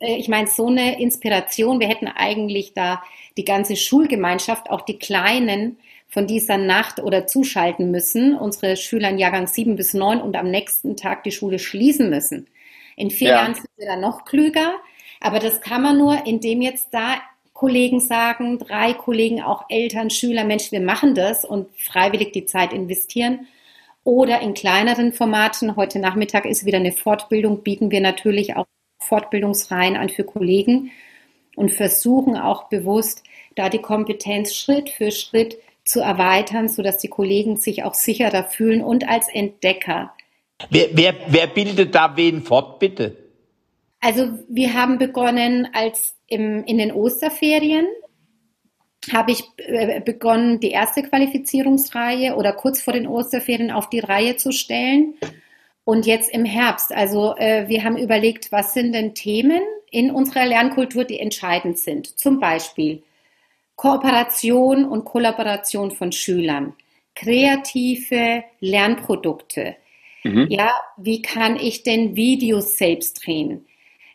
[0.00, 3.02] äh, ich meine, so eine Inspiration, wir hätten eigentlich da
[3.36, 5.78] die ganze Schulgemeinschaft, auch die Kleinen,
[6.14, 10.48] von dieser Nacht oder zuschalten müssen, unsere Schüler in Jahrgang 7 bis 9 und am
[10.48, 12.46] nächsten Tag die Schule schließen müssen.
[12.94, 13.34] In vier ja.
[13.38, 14.74] Jahren sind wir dann noch klüger,
[15.20, 17.16] aber das kann man nur, indem jetzt da
[17.52, 22.72] Kollegen sagen, drei Kollegen, auch Eltern, Schüler, Mensch, wir machen das und freiwillig die Zeit
[22.72, 23.48] investieren
[24.04, 25.76] oder in kleineren Formaten.
[25.76, 28.66] Heute Nachmittag ist wieder eine Fortbildung, bieten wir natürlich auch
[29.00, 30.90] Fortbildungsreihen an für Kollegen
[31.56, 33.22] und versuchen auch bewusst,
[33.56, 38.82] da die Kompetenz Schritt für Schritt zu erweitern, sodass die Kollegen sich auch sicherer fühlen
[38.82, 40.12] und als Entdecker.
[40.70, 43.16] Wer, wer, wer bildet da wen fort, bitte?
[44.00, 47.86] Also wir haben begonnen als im, in den Osterferien
[49.12, 54.36] habe ich äh, begonnen, die erste Qualifizierungsreihe oder kurz vor den Osterferien auf die Reihe
[54.36, 55.14] zu stellen.
[55.84, 60.46] Und jetzt im Herbst, also äh, wir haben überlegt, was sind denn Themen in unserer
[60.46, 62.18] Lernkultur, die entscheidend sind.
[62.18, 63.02] Zum Beispiel
[63.76, 66.74] Kooperation und Kollaboration von Schülern,
[67.14, 69.76] kreative Lernprodukte.
[70.22, 70.46] Mhm.
[70.48, 73.66] Ja, wie kann ich denn Videos selbst drehen?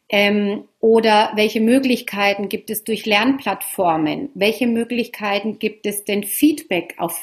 [0.09, 4.29] Ähm, oder welche Möglichkeiten gibt es durch Lernplattformen?
[4.33, 7.21] Welche Möglichkeiten gibt es denn Feedback auf,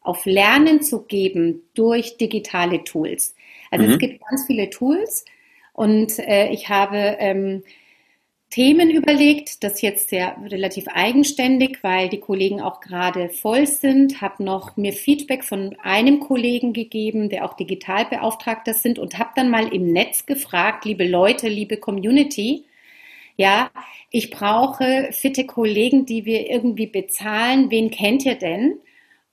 [0.00, 3.34] auf Lernen zu geben durch digitale Tools?
[3.70, 3.92] Also mhm.
[3.92, 5.24] es gibt ganz viele Tools
[5.72, 7.64] und äh, ich habe ähm,
[8.50, 14.42] Themen überlegt, das jetzt sehr relativ eigenständig, weil die Kollegen auch gerade voll sind, habe
[14.42, 19.72] noch mir Feedback von einem Kollegen gegeben, der auch Digitalbeauftragter sind und habe dann mal
[19.72, 22.64] im Netz gefragt, liebe Leute, liebe Community,
[23.36, 23.70] ja,
[24.10, 27.70] ich brauche fitte Kollegen, die wir irgendwie bezahlen.
[27.70, 28.78] Wen kennt ihr denn?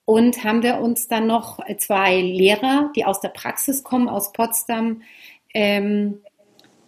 [0.04, 5.02] Und haben wir uns dann noch zwei Lehrer, die aus der Praxis kommen, aus Potsdam,
[5.54, 6.22] ähm,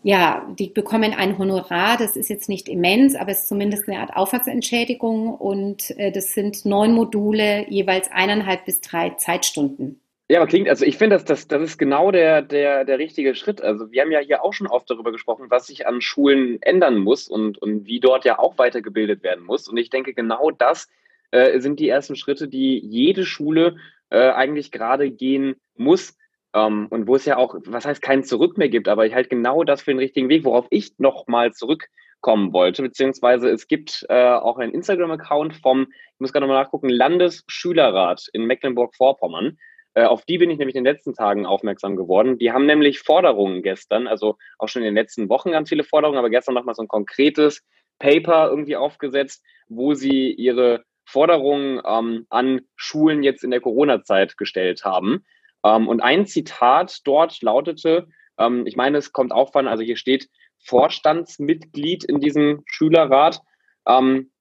[0.07, 3.99] ja, die bekommen ein Honorar, das ist jetzt nicht immens, aber es ist zumindest eine
[3.99, 9.99] Art Aufwandsentschädigung und äh, das sind neun Module, jeweils eineinhalb bis drei Zeitstunden.
[10.29, 13.35] Ja, aber klingt, also ich finde, das, das, das ist genau der, der, der richtige
[13.35, 13.61] Schritt.
[13.61, 16.99] Also wir haben ja hier auch schon oft darüber gesprochen, was sich an Schulen ändern
[16.99, 19.67] muss und, und wie dort ja auch weitergebildet werden muss.
[19.67, 20.87] Und ich denke, genau das
[21.31, 23.75] äh, sind die ersten Schritte, die jede Schule
[24.09, 26.15] äh, eigentlich gerade gehen muss,
[26.57, 29.29] ähm, und wo es ja auch, was heißt, kein Zurück mehr gibt, aber ich halt
[29.29, 34.29] genau das für den richtigen Weg, worauf ich nochmal zurückkommen wollte, beziehungsweise es gibt äh,
[34.29, 39.57] auch einen Instagram-Account vom, ich muss gerade mal nachgucken, Landesschülerrat in Mecklenburg-Vorpommern.
[39.93, 42.39] Äh, auf die bin ich nämlich in den letzten Tagen aufmerksam geworden.
[42.39, 46.17] Die haben nämlich Forderungen gestern, also auch schon in den letzten Wochen ganz viele Forderungen,
[46.17, 47.63] aber gestern nochmal so ein konkretes
[47.99, 54.83] Paper irgendwie aufgesetzt, wo sie ihre Forderungen ähm, an Schulen jetzt in der Corona-Zeit gestellt
[54.83, 55.23] haben.
[55.63, 59.97] Ähm, und ein Zitat dort lautete, ähm, ich meine, es kommt auch von, also hier
[59.97, 63.41] steht Vorstandsmitglied in diesem Schülerrat.
[63.87, 64.31] Ähm,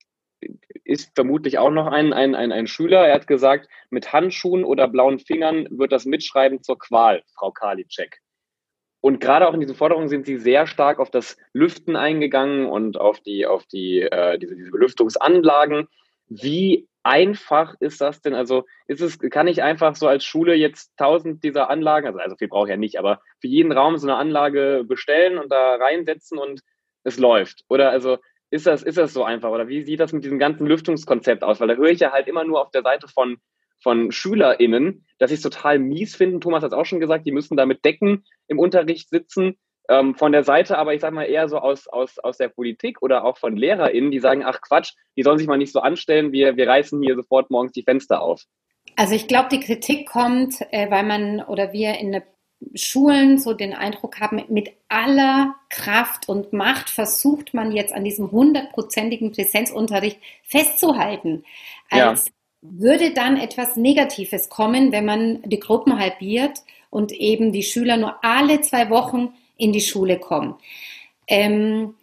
[0.85, 3.07] ist vermutlich auch noch ein, ein, ein, ein Schüler.
[3.07, 8.20] Er hat gesagt, mit Handschuhen oder blauen Fingern wird das Mitschreiben zur Qual, Frau Karliczek.
[9.00, 12.98] Und gerade auch in diesen Forderungen sind sie sehr stark auf das Lüften eingegangen und
[12.98, 15.88] auf die, auf die, äh, diese, diese Belüftungsanlagen.
[16.29, 18.34] Wie einfach ist das denn?
[18.34, 22.36] Also ist es, kann ich einfach so als Schule jetzt tausend dieser Anlagen, also, also
[22.36, 25.76] viel brauche ich ja nicht, aber für jeden Raum so eine Anlage bestellen und da
[25.76, 26.60] reinsetzen und
[27.04, 27.64] es läuft?
[27.68, 28.18] Oder also
[28.50, 29.50] ist das, ist das so einfach?
[29.50, 31.60] Oder wie sieht das mit diesem ganzen Lüftungskonzept aus?
[31.60, 33.38] Weil da höre ich ja halt immer nur auf der Seite von,
[33.82, 36.40] von SchülerInnen, dass sie es total mies finden.
[36.40, 39.56] Thomas hat es auch schon gesagt, die müssen da mit Decken im Unterricht sitzen.
[39.88, 43.03] Ähm, von der Seite aber, ich sag mal, eher so aus, aus, aus der Politik
[43.03, 46.33] oder auch von LehrerInnen, die sagen, ach Quatsch, die sollen sich mal nicht so anstellen,
[46.33, 48.42] wir, wir reißen hier sofort morgens die Fenster auf.
[48.96, 52.22] Also ich glaube, die Kritik kommt, äh, weil man oder wir in der
[52.75, 58.31] Schulen so den Eindruck haben, mit aller Kraft und Macht versucht man jetzt an diesem
[58.31, 61.44] hundertprozentigen Präsenzunterricht festzuhalten.
[61.90, 62.33] Als ja.
[62.62, 68.25] würde dann etwas Negatives kommen, wenn man die Gruppen halbiert und eben die Schüler nur
[68.25, 70.54] alle zwei Wochen in die Schule kommen.
[71.26, 71.94] Ähm,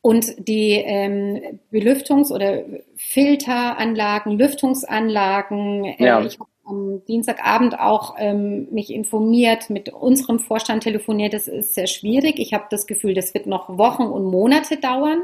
[0.00, 2.64] und die ähm, Belüftungs- oder
[2.96, 6.20] Filteranlagen, Lüftungsanlagen, äh, ja.
[6.22, 11.32] ich habe am Dienstagabend auch ähm, mich informiert, mit unserem Vorstand telefoniert.
[11.32, 12.38] Das ist sehr schwierig.
[12.38, 15.22] Ich habe das Gefühl, das wird noch Wochen und Monate dauern.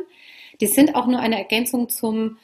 [0.60, 2.38] Die sind auch nur eine Ergänzung zum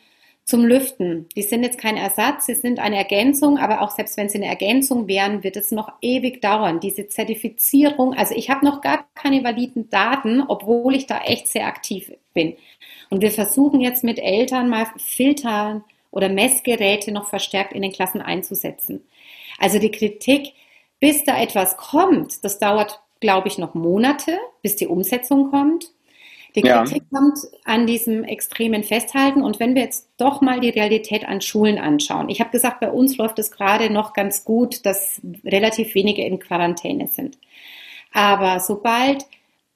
[0.51, 1.29] zum Lüften.
[1.37, 4.49] Die sind jetzt kein Ersatz, sie sind eine Ergänzung, aber auch selbst wenn sie eine
[4.49, 6.81] Ergänzung wären, wird es noch ewig dauern.
[6.81, 11.67] Diese Zertifizierung, also ich habe noch gar keine validen Daten, obwohl ich da echt sehr
[11.67, 12.57] aktiv bin.
[13.11, 18.21] Und wir versuchen jetzt mit Eltern mal Filtern oder Messgeräte noch verstärkt in den Klassen
[18.21, 19.05] einzusetzen.
[19.59, 20.53] Also die Kritik,
[20.99, 25.93] bis da etwas kommt, das dauert, glaube ich, noch Monate, bis die Umsetzung kommt.
[26.55, 27.19] Die Kritik ja.
[27.19, 29.43] kommt an diesem extremen Festhalten.
[29.43, 32.29] Und wenn wir jetzt doch mal die Realität an Schulen anschauen.
[32.29, 36.39] Ich habe gesagt, bei uns läuft es gerade noch ganz gut, dass relativ wenige in
[36.41, 37.39] Quarantäne sind.
[38.13, 39.27] Aber sobald,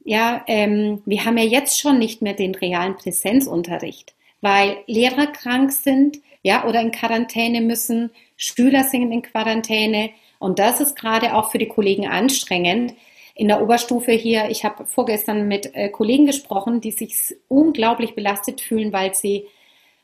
[0.04, 5.70] ja, ähm, wir haben ja jetzt schon nicht mehr den realen Präsenzunterricht, weil Lehrer krank
[5.72, 10.10] sind, ja, oder in Quarantäne müssen, Schüler sind in Quarantäne.
[10.38, 12.94] Und das ist gerade auch für die Kollegen anstrengend,
[13.34, 18.60] in der Oberstufe hier, ich habe vorgestern mit äh, Kollegen gesprochen, die sich unglaublich belastet
[18.60, 19.46] fühlen, weil sie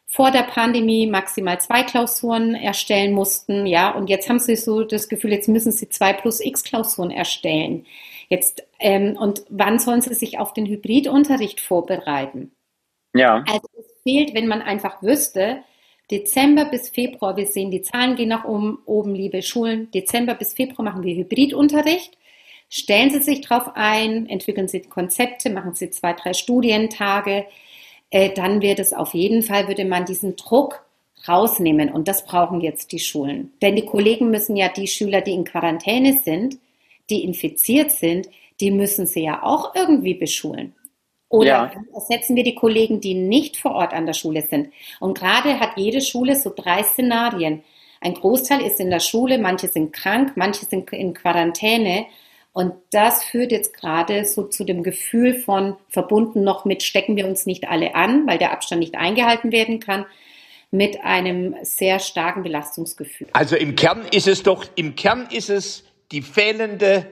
[0.07, 5.09] vor der Pandemie maximal zwei Klausuren erstellen mussten, ja, und jetzt haben sie so das
[5.09, 7.87] Gefühl, jetzt müssen sie zwei plus X Klausuren erstellen.
[8.29, 12.51] Jetzt ähm, und wann sollen sie sich auf den Hybridunterricht vorbereiten?
[13.15, 13.45] Ja.
[13.47, 15.63] Also es fehlt, wenn man einfach wüsste,
[16.11, 19.91] Dezember bis Februar, wir sehen, die Zahlen gehen nach oben, oben, liebe Schulen.
[19.93, 22.17] Dezember bis Februar machen wir Hybridunterricht.
[22.73, 27.45] Stellen Sie sich darauf ein, entwickeln Sie Konzepte, machen Sie zwei, drei Studientage.
[28.11, 30.85] Äh, dann wird es auf jeden Fall, würde man diesen Druck
[31.29, 31.91] rausnehmen.
[31.91, 33.53] Und das brauchen jetzt die Schulen.
[33.61, 36.59] Denn die Kollegen müssen ja die Schüler, die in Quarantäne sind,
[37.11, 38.29] die infiziert sind,
[38.61, 40.73] die müssen sie ja auch irgendwie beschulen.
[41.29, 41.73] Oder ja.
[41.93, 44.73] ersetzen wir die Kollegen, die nicht vor Ort an der Schule sind.
[45.01, 47.65] Und gerade hat jede Schule so drei Szenarien.
[48.01, 52.07] Ein Großteil ist in der Schule, manche sind krank, manche sind in Quarantäne.
[52.53, 57.27] Und das führt jetzt gerade so zu dem Gefühl von verbunden noch mit stecken wir
[57.27, 60.05] uns nicht alle an, weil der Abstand nicht eingehalten werden kann,
[60.73, 63.29] mit einem sehr starken Belastungsgefühl.
[63.33, 67.07] Also im Kern ist es doch, im Kern ist es die fehlende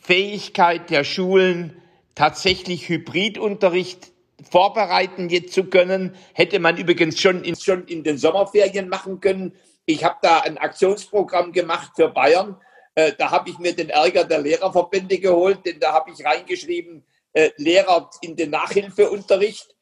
[0.00, 1.76] Fähigkeit der Schulen,
[2.14, 4.12] tatsächlich Hybridunterricht
[4.50, 6.14] vorbereiten jetzt zu können.
[6.32, 9.52] Hätte man übrigens schon in, schon in den Sommerferien machen können.
[9.84, 12.56] Ich habe da ein Aktionsprogramm gemacht für Bayern
[12.96, 17.06] äh, da habe ich mir den Ärger der Lehrerverbände geholt, denn da habe ich reingeschrieben,
[17.34, 19.74] äh, Lehrer in den Nachhilfeunterricht.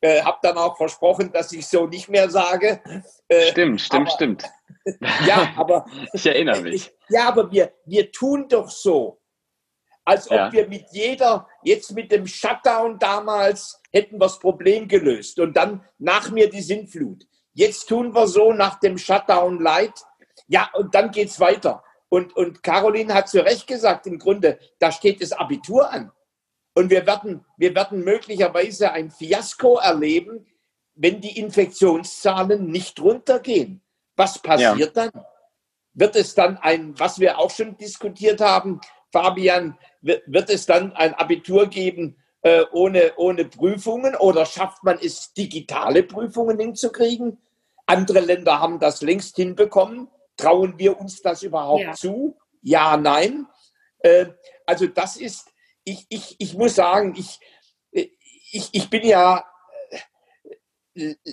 [0.00, 2.82] Äh, habe dann auch versprochen, dass ich so nicht mehr sage.
[3.28, 4.50] Äh, stimmt, stimmt, aber, stimmt.
[5.26, 6.90] ja, aber ich erinnere mich.
[7.08, 9.20] Ja, aber wir, wir tun doch so,
[10.04, 10.52] als ob ja.
[10.52, 15.84] wir mit jeder, jetzt mit dem Shutdown damals, hätten wir das Problem gelöst und dann
[15.98, 17.24] nach mir die Sintflut.
[17.52, 19.94] Jetzt tun wir so nach dem Shutdown Light.
[20.48, 21.84] Ja, und dann geht's weiter.
[22.12, 26.12] Und, und Caroline hat zu Recht gesagt, im Grunde, da steht das Abitur an.
[26.74, 30.46] Und wir werden, wir werden möglicherweise ein Fiasko erleben,
[30.94, 33.80] wenn die Infektionszahlen nicht runtergehen.
[34.14, 35.08] Was passiert ja.
[35.08, 35.24] dann?
[35.94, 40.92] Wird es dann ein, was wir auch schon diskutiert haben, Fabian, wird, wird es dann
[40.92, 47.38] ein Abitur geben äh, ohne, ohne Prüfungen oder schafft man es, digitale Prüfungen hinzukriegen?
[47.86, 50.08] Andere Länder haben das längst hinbekommen.
[50.42, 51.92] Trauen wir uns das überhaupt ja.
[51.92, 52.36] zu?
[52.62, 53.46] Ja, nein.
[54.00, 54.26] Äh,
[54.66, 55.48] also das ist,
[55.84, 57.38] ich, ich, ich muss sagen, ich,
[57.90, 59.44] ich, ich bin ja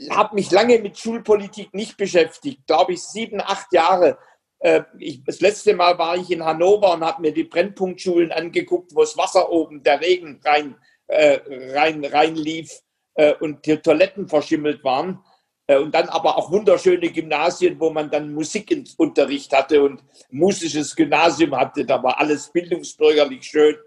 [0.09, 4.17] habe mich lange mit Schulpolitik nicht beschäftigt, glaube ich sieben, acht Jahre.
[4.59, 8.95] Äh, ich, das letzte Mal war ich in Hannover und habe mir die Brennpunktschulen angeguckt,
[8.95, 10.75] wo das Wasser oben, der Regen rein,
[11.07, 11.39] äh,
[11.73, 12.71] rein, rein lief
[13.15, 15.23] äh, und die Toiletten verschimmelt waren.
[15.69, 21.55] Äh, und dann aber auch wunderschöne Gymnasien, wo man dann Musikunterricht hatte und musisches Gymnasium
[21.55, 21.85] hatte.
[21.85, 23.77] Da war alles bildungsbürgerlich schön.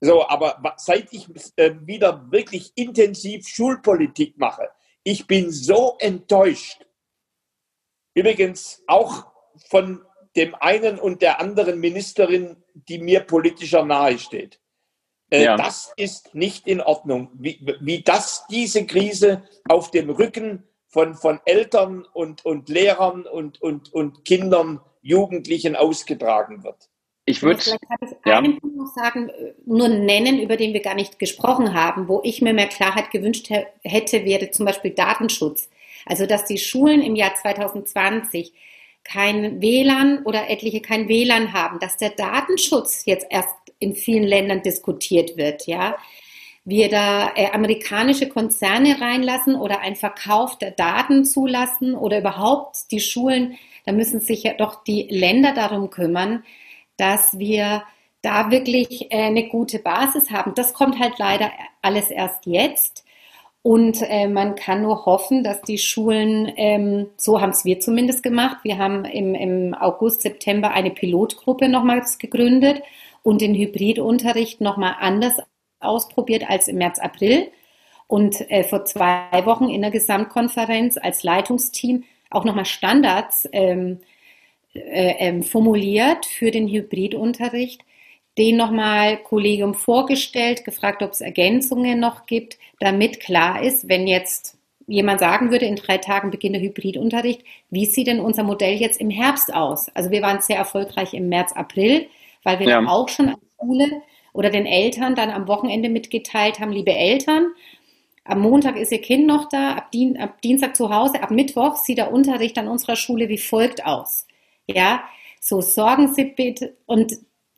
[0.00, 4.68] So, aber seit ich äh, wieder wirklich intensiv Schulpolitik mache,
[5.04, 6.84] ich bin so enttäuscht.
[8.14, 9.26] Übrigens auch
[9.68, 10.04] von
[10.34, 14.60] dem einen und der anderen Ministerin, die mir politischer nahe steht.
[15.30, 15.56] Äh, ja.
[15.56, 20.64] Das ist nicht in Ordnung, wie, wie das diese Krise auf dem Rücken
[20.94, 26.88] von, von Eltern und, und Lehrern und, und, und Kindern, Jugendlichen ausgetragen wird.
[27.26, 28.38] Ich würde vielleicht kann ich ja.
[28.38, 29.30] einen Punkt noch sagen,
[29.66, 33.50] nur nennen, über den wir gar nicht gesprochen haben, wo ich mir mehr Klarheit gewünscht
[33.82, 35.68] hätte, wäre zum Beispiel Datenschutz.
[36.06, 38.52] Also dass die Schulen im Jahr 2020
[39.02, 44.62] kein WLAN oder etliche kein WLAN haben, dass der Datenschutz jetzt erst in vielen Ländern
[44.62, 45.96] diskutiert wird, ja.
[46.64, 53.00] Wir da äh, amerikanische Konzerne reinlassen oder ein Verkauf der Daten zulassen oder überhaupt die
[53.00, 56.42] Schulen, da müssen sich ja doch die Länder darum kümmern,
[56.96, 57.82] dass wir
[58.22, 60.54] da wirklich äh, eine gute Basis haben.
[60.54, 61.50] Das kommt halt leider
[61.82, 63.04] alles erst jetzt.
[63.62, 68.22] Und äh, man kann nur hoffen, dass die Schulen, ähm, so haben es wir zumindest
[68.22, 72.82] gemacht, wir haben im, im August, September eine Pilotgruppe nochmals gegründet
[73.22, 75.38] und den Hybridunterricht nochmal anders
[75.80, 77.50] ausprobiert als im März, April.
[78.06, 84.00] Und äh, vor zwei Wochen in der Gesamtkonferenz als Leitungsteam auch nochmal Standards ähm,
[84.74, 87.82] äh, ähm, formuliert für den Hybridunterricht,
[88.36, 94.58] den nochmal Kollegium vorgestellt, gefragt, ob es Ergänzungen noch gibt, damit klar ist, wenn jetzt
[94.86, 99.00] jemand sagen würde, in drei Tagen beginnt der Hybridunterricht, wie sieht denn unser Modell jetzt
[99.00, 99.88] im Herbst aus?
[99.94, 102.08] Also wir waren sehr erfolgreich im März, April,
[102.42, 102.86] weil wir ja.
[102.86, 104.02] auch schon an Schule
[104.34, 107.46] oder den Eltern dann am Wochenende mitgeteilt haben, liebe Eltern,
[108.24, 111.76] am Montag ist Ihr Kind noch da, ab, Dien ab Dienstag zu Hause, ab Mittwoch
[111.76, 114.26] sieht der Unterricht an unserer Schule wie folgt aus.
[114.66, 115.04] Ja,
[115.40, 116.74] so sorgen Sie bitte.
[116.86, 117.12] Und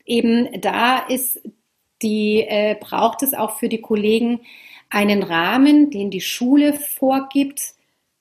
[0.05, 1.41] eben da ist
[2.03, 4.41] die, äh, braucht es auch für die Kollegen
[4.91, 7.74] einen Rahmen, den die Schule vorgibt.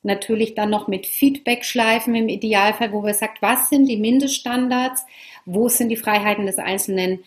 [0.04, 5.04] Natürlich dann noch mit Feedback-Schleifen im Idealfall, wo wir sagt, was sind die Mindeststandards,
[5.46, 7.24] wo sind die Freiheiten des einzelnen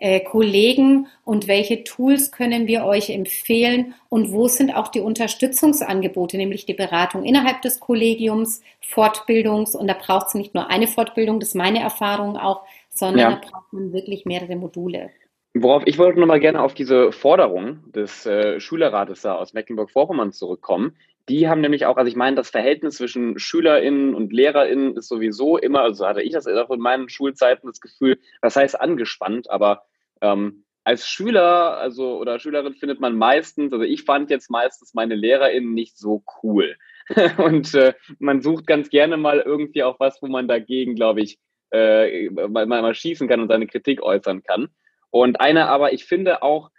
[0.00, 6.36] äh, Kollegen und welche Tools können wir euch empfehlen und wo sind auch die Unterstützungsangebote,
[6.36, 11.38] nämlich die Beratung innerhalb des Kollegiums, Fortbildungs und da braucht es nicht nur eine Fortbildung,
[11.38, 13.30] das ist meine Erfahrung auch, sondern ja.
[13.36, 15.10] da braucht man wirklich mehrere Module.
[15.52, 20.96] Worauf ich wollte nochmal gerne auf diese Forderung des äh, Schülerrates da aus Mecklenburg-Vorpommern zurückkommen.
[21.28, 25.58] Die haben nämlich auch, also ich meine, das Verhältnis zwischen SchülerInnen und LehrerInnen ist sowieso
[25.58, 29.82] immer, also hatte ich das auch in meinen Schulzeiten das Gefühl, das heißt angespannt, aber
[30.20, 35.14] ähm, als Schüler, also oder Schülerin findet man meistens, also ich fand jetzt meistens meine
[35.14, 36.76] LehrerInnen nicht so cool.
[37.38, 41.38] und äh, man sucht ganz gerne mal irgendwie auch was, wo man dagegen, glaube ich,
[41.72, 44.68] äh, mal, mal schießen kann und seine Kritik äußern kann.
[45.10, 46.70] Und eine aber, ich finde auch,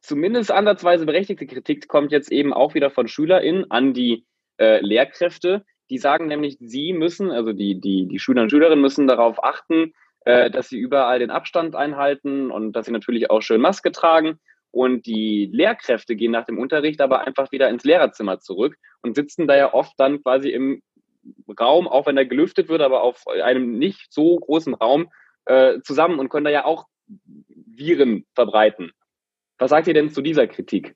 [0.00, 4.26] zumindest ansatzweise berechtigte Kritik kommt jetzt eben auch wieder von SchülerInnen an die
[4.58, 5.64] äh, Lehrkräfte.
[5.90, 9.92] Die sagen nämlich, sie müssen, also die, die, die Schüler und Schülerinnen müssen darauf achten,
[10.24, 14.38] äh, dass sie überall den Abstand einhalten und dass sie natürlich auch schön Maske tragen.
[14.70, 19.46] Und die Lehrkräfte gehen nach dem Unterricht aber einfach wieder ins Lehrerzimmer zurück und sitzen
[19.46, 20.82] da ja oft dann quasi im
[21.58, 25.10] Raum, auch wenn er gelüftet wird, aber auf einem nicht so großen Raum
[25.44, 26.86] äh, zusammen und können da ja auch
[27.46, 28.90] Viren verbreiten.
[29.58, 30.94] Was sagt ihr denn zu dieser Kritik?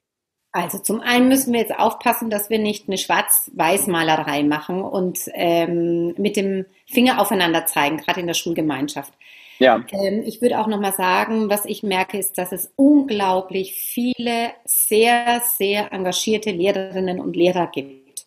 [0.52, 6.14] Also zum einen müssen wir jetzt aufpassen, dass wir nicht eine Schwarz-Weiß-Malerei machen und ähm,
[6.16, 9.12] mit dem Finger aufeinander zeigen, gerade in der Schulgemeinschaft.
[9.58, 9.84] Ja.
[9.92, 15.42] Ähm, ich würde auch nochmal sagen, was ich merke, ist, dass es unglaublich viele sehr,
[15.58, 18.26] sehr engagierte Lehrerinnen und Lehrer gibt.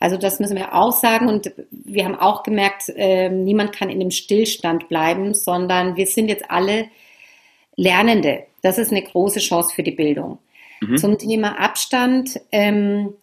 [0.00, 4.00] Also das müssen wir auch sagen und wir haben auch gemerkt, äh, niemand kann in
[4.00, 6.88] dem Stillstand bleiben, sondern wir sind jetzt alle
[7.76, 8.44] Lernende.
[8.60, 10.38] Das ist eine große Chance für die Bildung.
[10.88, 10.96] Mhm.
[10.96, 12.40] Zum Thema Abstand.
[12.52, 13.14] Ähm,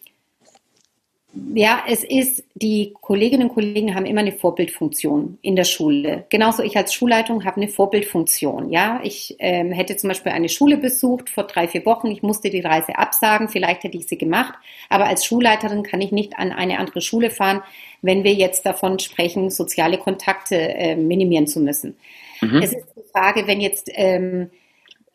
[1.53, 6.26] ja, es ist, die Kolleginnen und Kollegen haben immer eine Vorbildfunktion in der Schule.
[6.30, 8.70] Genauso ich als Schulleitung habe eine Vorbildfunktion.
[8.70, 12.07] Ja, ich ähm, hätte zum Beispiel eine Schule besucht vor drei, vier Wochen.
[12.07, 13.47] Ich musste die Reise absagen.
[13.47, 14.55] Vielleicht hätte ich sie gemacht.
[14.89, 17.62] Aber als Schulleiterin kann ich nicht an eine andere Schule fahren,
[18.01, 21.95] wenn wir jetzt davon sprechen, soziale Kontakte äh, minimieren zu müssen.
[22.41, 22.62] Mhm.
[22.62, 24.49] Es ist die Frage, wenn jetzt ähm,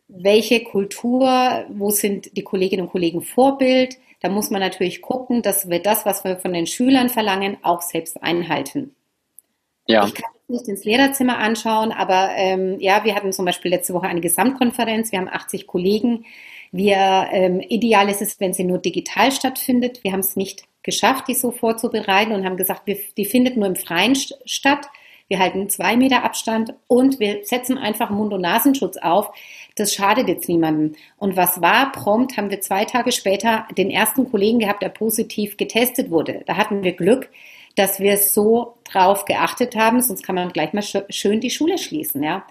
[0.08, 5.68] welche Kultur, wo sind die Kolleginnen und Kollegen Vorbild, Da muss man natürlich gucken, dass
[5.68, 8.94] wir das, was wir von den Schülern verlangen, auch selbst einhalten.
[9.86, 10.06] Ja.
[10.06, 14.06] Ich kann nicht ins Lehrerzimmer anschauen, aber ähm, ja, wir hatten zum Beispiel letzte Woche
[14.06, 15.12] eine Gesamtkonferenz.
[15.12, 16.24] Wir haben 80 Kollegen.
[16.72, 20.02] Wir, ähm, ideal ist es, wenn sie nur digital stattfindet.
[20.02, 23.66] Wir haben es nicht geschafft, die so vorzubereiten und haben gesagt, wir, die findet nur
[23.66, 24.86] im Freien statt.
[25.28, 29.30] Wir halten zwei Meter Abstand und wir setzen einfach Mund- und Nasenschutz auf.
[29.74, 30.94] Das schadet jetzt niemandem.
[31.16, 31.92] Und was war?
[31.92, 36.42] Prompt haben wir zwei Tage später den ersten Kollegen gehabt, der positiv getestet wurde.
[36.46, 37.28] Da hatten wir Glück,
[37.74, 42.22] dass wir so drauf geachtet haben, sonst kann man gleich mal schön die Schule schließen,
[42.22, 42.46] ja.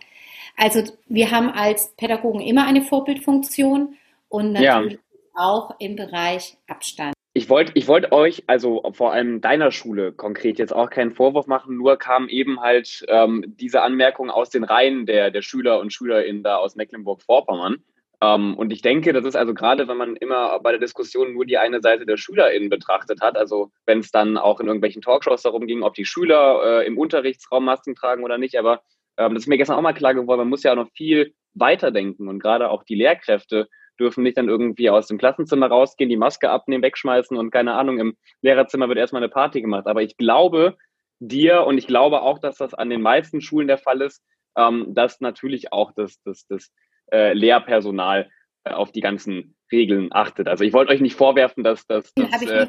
[0.55, 3.95] Also wir haben als Pädagogen immer eine Vorbildfunktion
[4.29, 4.99] und natürlich ja.
[5.33, 7.14] auch im Bereich Abstand.
[7.37, 11.47] Ich wollte ich wollt euch, also vor allem deiner Schule konkret jetzt auch keinen Vorwurf
[11.47, 15.91] machen, nur kam eben halt ähm, diese Anmerkung aus den Reihen der, der Schüler und
[15.91, 17.83] Schülerinnen da aus Mecklenburg-Vorpommern.
[18.21, 21.45] Ähm, und ich denke, das ist also gerade, wenn man immer bei der Diskussion nur
[21.45, 25.41] die eine Seite der SchülerInnen betrachtet hat, also wenn es dann auch in irgendwelchen Talkshows
[25.41, 28.79] darum ging, ob die Schüler äh, im Unterrichtsraum Masken tragen oder nicht, aber
[29.17, 31.33] ähm, das ist mir gestern auch mal klar geworden, man muss ja auch noch viel
[31.53, 33.67] weiterdenken und gerade auch die Lehrkräfte
[33.99, 37.99] dürfen nicht dann irgendwie aus dem Klassenzimmer rausgehen, die Maske abnehmen, wegschmeißen und keine Ahnung,
[37.99, 39.87] im Lehrerzimmer wird erstmal eine Party gemacht.
[39.87, 40.77] Aber ich glaube
[41.19, 44.23] dir und ich glaube auch, dass das an den meisten Schulen der Fall ist,
[44.57, 46.71] ähm, dass natürlich auch das, das, das
[47.11, 48.29] äh, Lehrpersonal
[48.63, 50.47] äh, auf die ganzen Regeln achtet.
[50.47, 52.67] Also ich wollte euch nicht vorwerfen, dass, dass, dass, äh,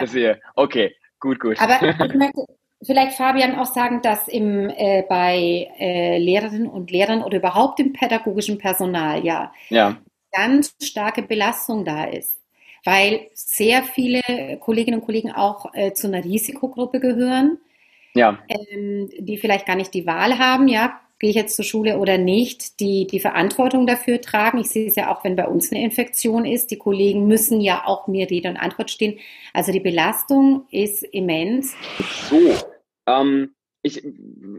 [0.00, 1.60] dass ihr, okay, gut, gut.
[1.60, 1.74] Aber
[2.06, 2.44] ich möchte
[2.82, 7.92] vielleicht Fabian auch sagen, dass im, äh, bei äh, Lehrerinnen und Lehrern oder überhaupt im
[7.92, 9.98] pädagogischen Personal ja, ja
[10.32, 12.38] ganz starke Belastung da ist,
[12.84, 17.58] weil sehr viele Kolleginnen und Kollegen auch äh, zu einer Risikogruppe gehören,
[18.14, 18.38] ja.
[18.48, 22.16] ähm, die vielleicht gar nicht die Wahl haben, ja, gehe ich jetzt zur Schule oder
[22.16, 24.58] nicht, die die Verantwortung dafür tragen.
[24.58, 26.70] Ich sehe es ja auch, wenn bei uns eine Infektion ist.
[26.70, 29.18] Die Kollegen müssen ja auch mir Rede und Antwort stehen.
[29.52, 31.74] Also die Belastung ist immens.
[32.30, 32.38] So,
[33.06, 33.52] ähm,
[33.88, 34.04] ich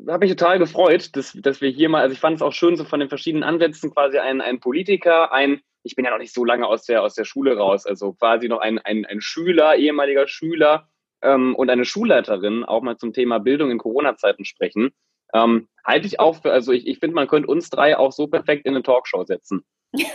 [0.08, 2.76] habe mich total gefreut, dass, dass wir hier mal, also ich fand es auch schön,
[2.76, 6.34] so von den verschiedenen Ansätzen quasi ein, ein Politiker, ein, ich bin ja noch nicht
[6.34, 9.76] so lange aus der, aus der Schule raus, also quasi noch ein, ein, ein Schüler,
[9.76, 10.90] ehemaliger Schüler
[11.22, 14.92] ähm, und eine Schulleiterin auch mal zum Thema Bildung in Corona-Zeiten sprechen.
[15.34, 18.28] Ähm, halte ich auch für, also ich, ich finde, man könnte uns drei auch so
[18.28, 19.64] perfekt in eine Talkshow setzen.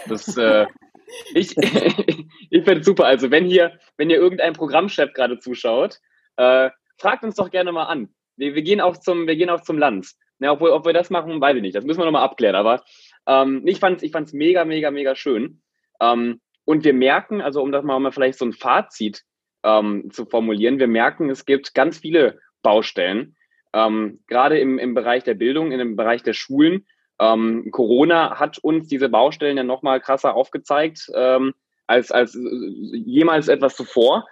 [0.08, 0.66] Das, äh,
[1.34, 1.56] ich
[2.50, 3.06] ich finde es super.
[3.06, 6.00] Also wenn hier, wenn hier irgendein Programmchef gerade zuschaut,
[6.36, 8.14] äh, fragt uns doch gerne mal an.
[8.36, 10.18] Wir, wir, gehen auch zum, wir gehen auch zum Lanz.
[10.40, 11.76] Ja, obwohl, ob wir das machen, weiß ich nicht.
[11.76, 12.56] Das müssen wir nochmal abklären.
[12.56, 12.82] Aber
[13.26, 15.62] ähm, ich fand es ich fand's mega, mega, mega schön.
[16.00, 19.22] Ähm, und wir merken, also um das mal, mal vielleicht so ein Fazit
[19.62, 23.36] ähm, zu formulieren, wir merken, es gibt ganz viele Baustellen,
[23.72, 26.86] ähm, gerade im, im Bereich der Bildung, in dem Bereich der Schulen.
[27.18, 31.54] Ähm, Corona hat uns diese Baustellen ja nochmal krasser aufgezeigt ähm,
[31.86, 34.26] als, als jemals etwas zuvor.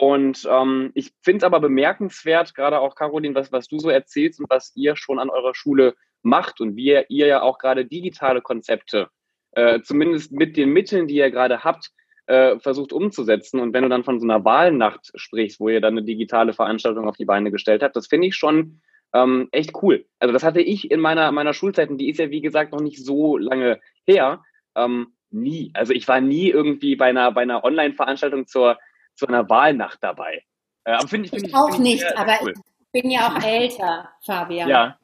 [0.00, 4.40] Und ähm, ich finde es aber bemerkenswert, gerade auch Caroline, was, was du so erzählst
[4.40, 8.40] und was ihr schon an eurer Schule macht und wie ihr ja auch gerade digitale
[8.40, 9.08] Konzepte,
[9.50, 11.90] äh, zumindest mit den Mitteln, die ihr gerade habt,
[12.26, 13.60] äh, versucht umzusetzen.
[13.60, 17.06] Und wenn du dann von so einer Wahlnacht sprichst, wo ihr dann eine digitale Veranstaltung
[17.06, 18.80] auf die Beine gestellt habt, das finde ich schon
[19.12, 20.06] ähm, echt cool.
[20.20, 22.80] Also das hatte ich in meiner, meiner Schulzeit, und die ist ja wie gesagt noch
[22.80, 24.42] nicht so lange her,
[24.74, 25.70] ähm, nie.
[25.74, 28.78] Also ich war nie irgendwie bei einer, bei einer Online-Veranstaltung zur
[29.14, 30.44] zu einer Wahlnacht dabei.
[30.84, 32.54] Äh, find ich, find ich auch find nicht, sehr, aber cool.
[32.54, 34.68] ich bin ja auch älter, Fabian.
[34.68, 34.98] Ja,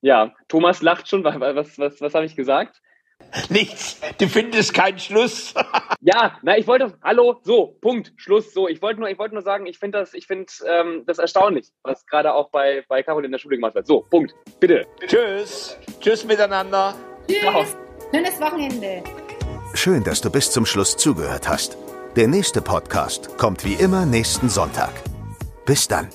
[0.00, 0.32] ja.
[0.48, 1.24] Thomas lacht schon.
[1.24, 2.80] Was, was, was, was habe ich gesagt?
[3.48, 4.00] Nichts.
[4.18, 5.54] Du findest keinen Schluss.
[6.00, 8.68] ja, na, ich wollte, hallo, so, Punkt, Schluss, so.
[8.68, 11.68] Ich wollte nur, ich wollte nur sagen, ich finde das, ich finde ähm, das erstaunlich,
[11.82, 13.86] was gerade auch bei, bei Carol in der Schule gemacht wird.
[13.86, 14.86] So, Punkt, bitte.
[15.06, 15.78] Tschüss.
[16.00, 16.94] Tschüss miteinander.
[17.26, 17.76] Tschüss.
[18.14, 19.02] Schönes Wochenende.
[19.74, 21.76] Schön, dass du bis zum Schluss zugehört hast.
[22.16, 24.90] Der nächste Podcast kommt wie immer nächsten Sonntag.
[25.66, 26.08] Bis dann.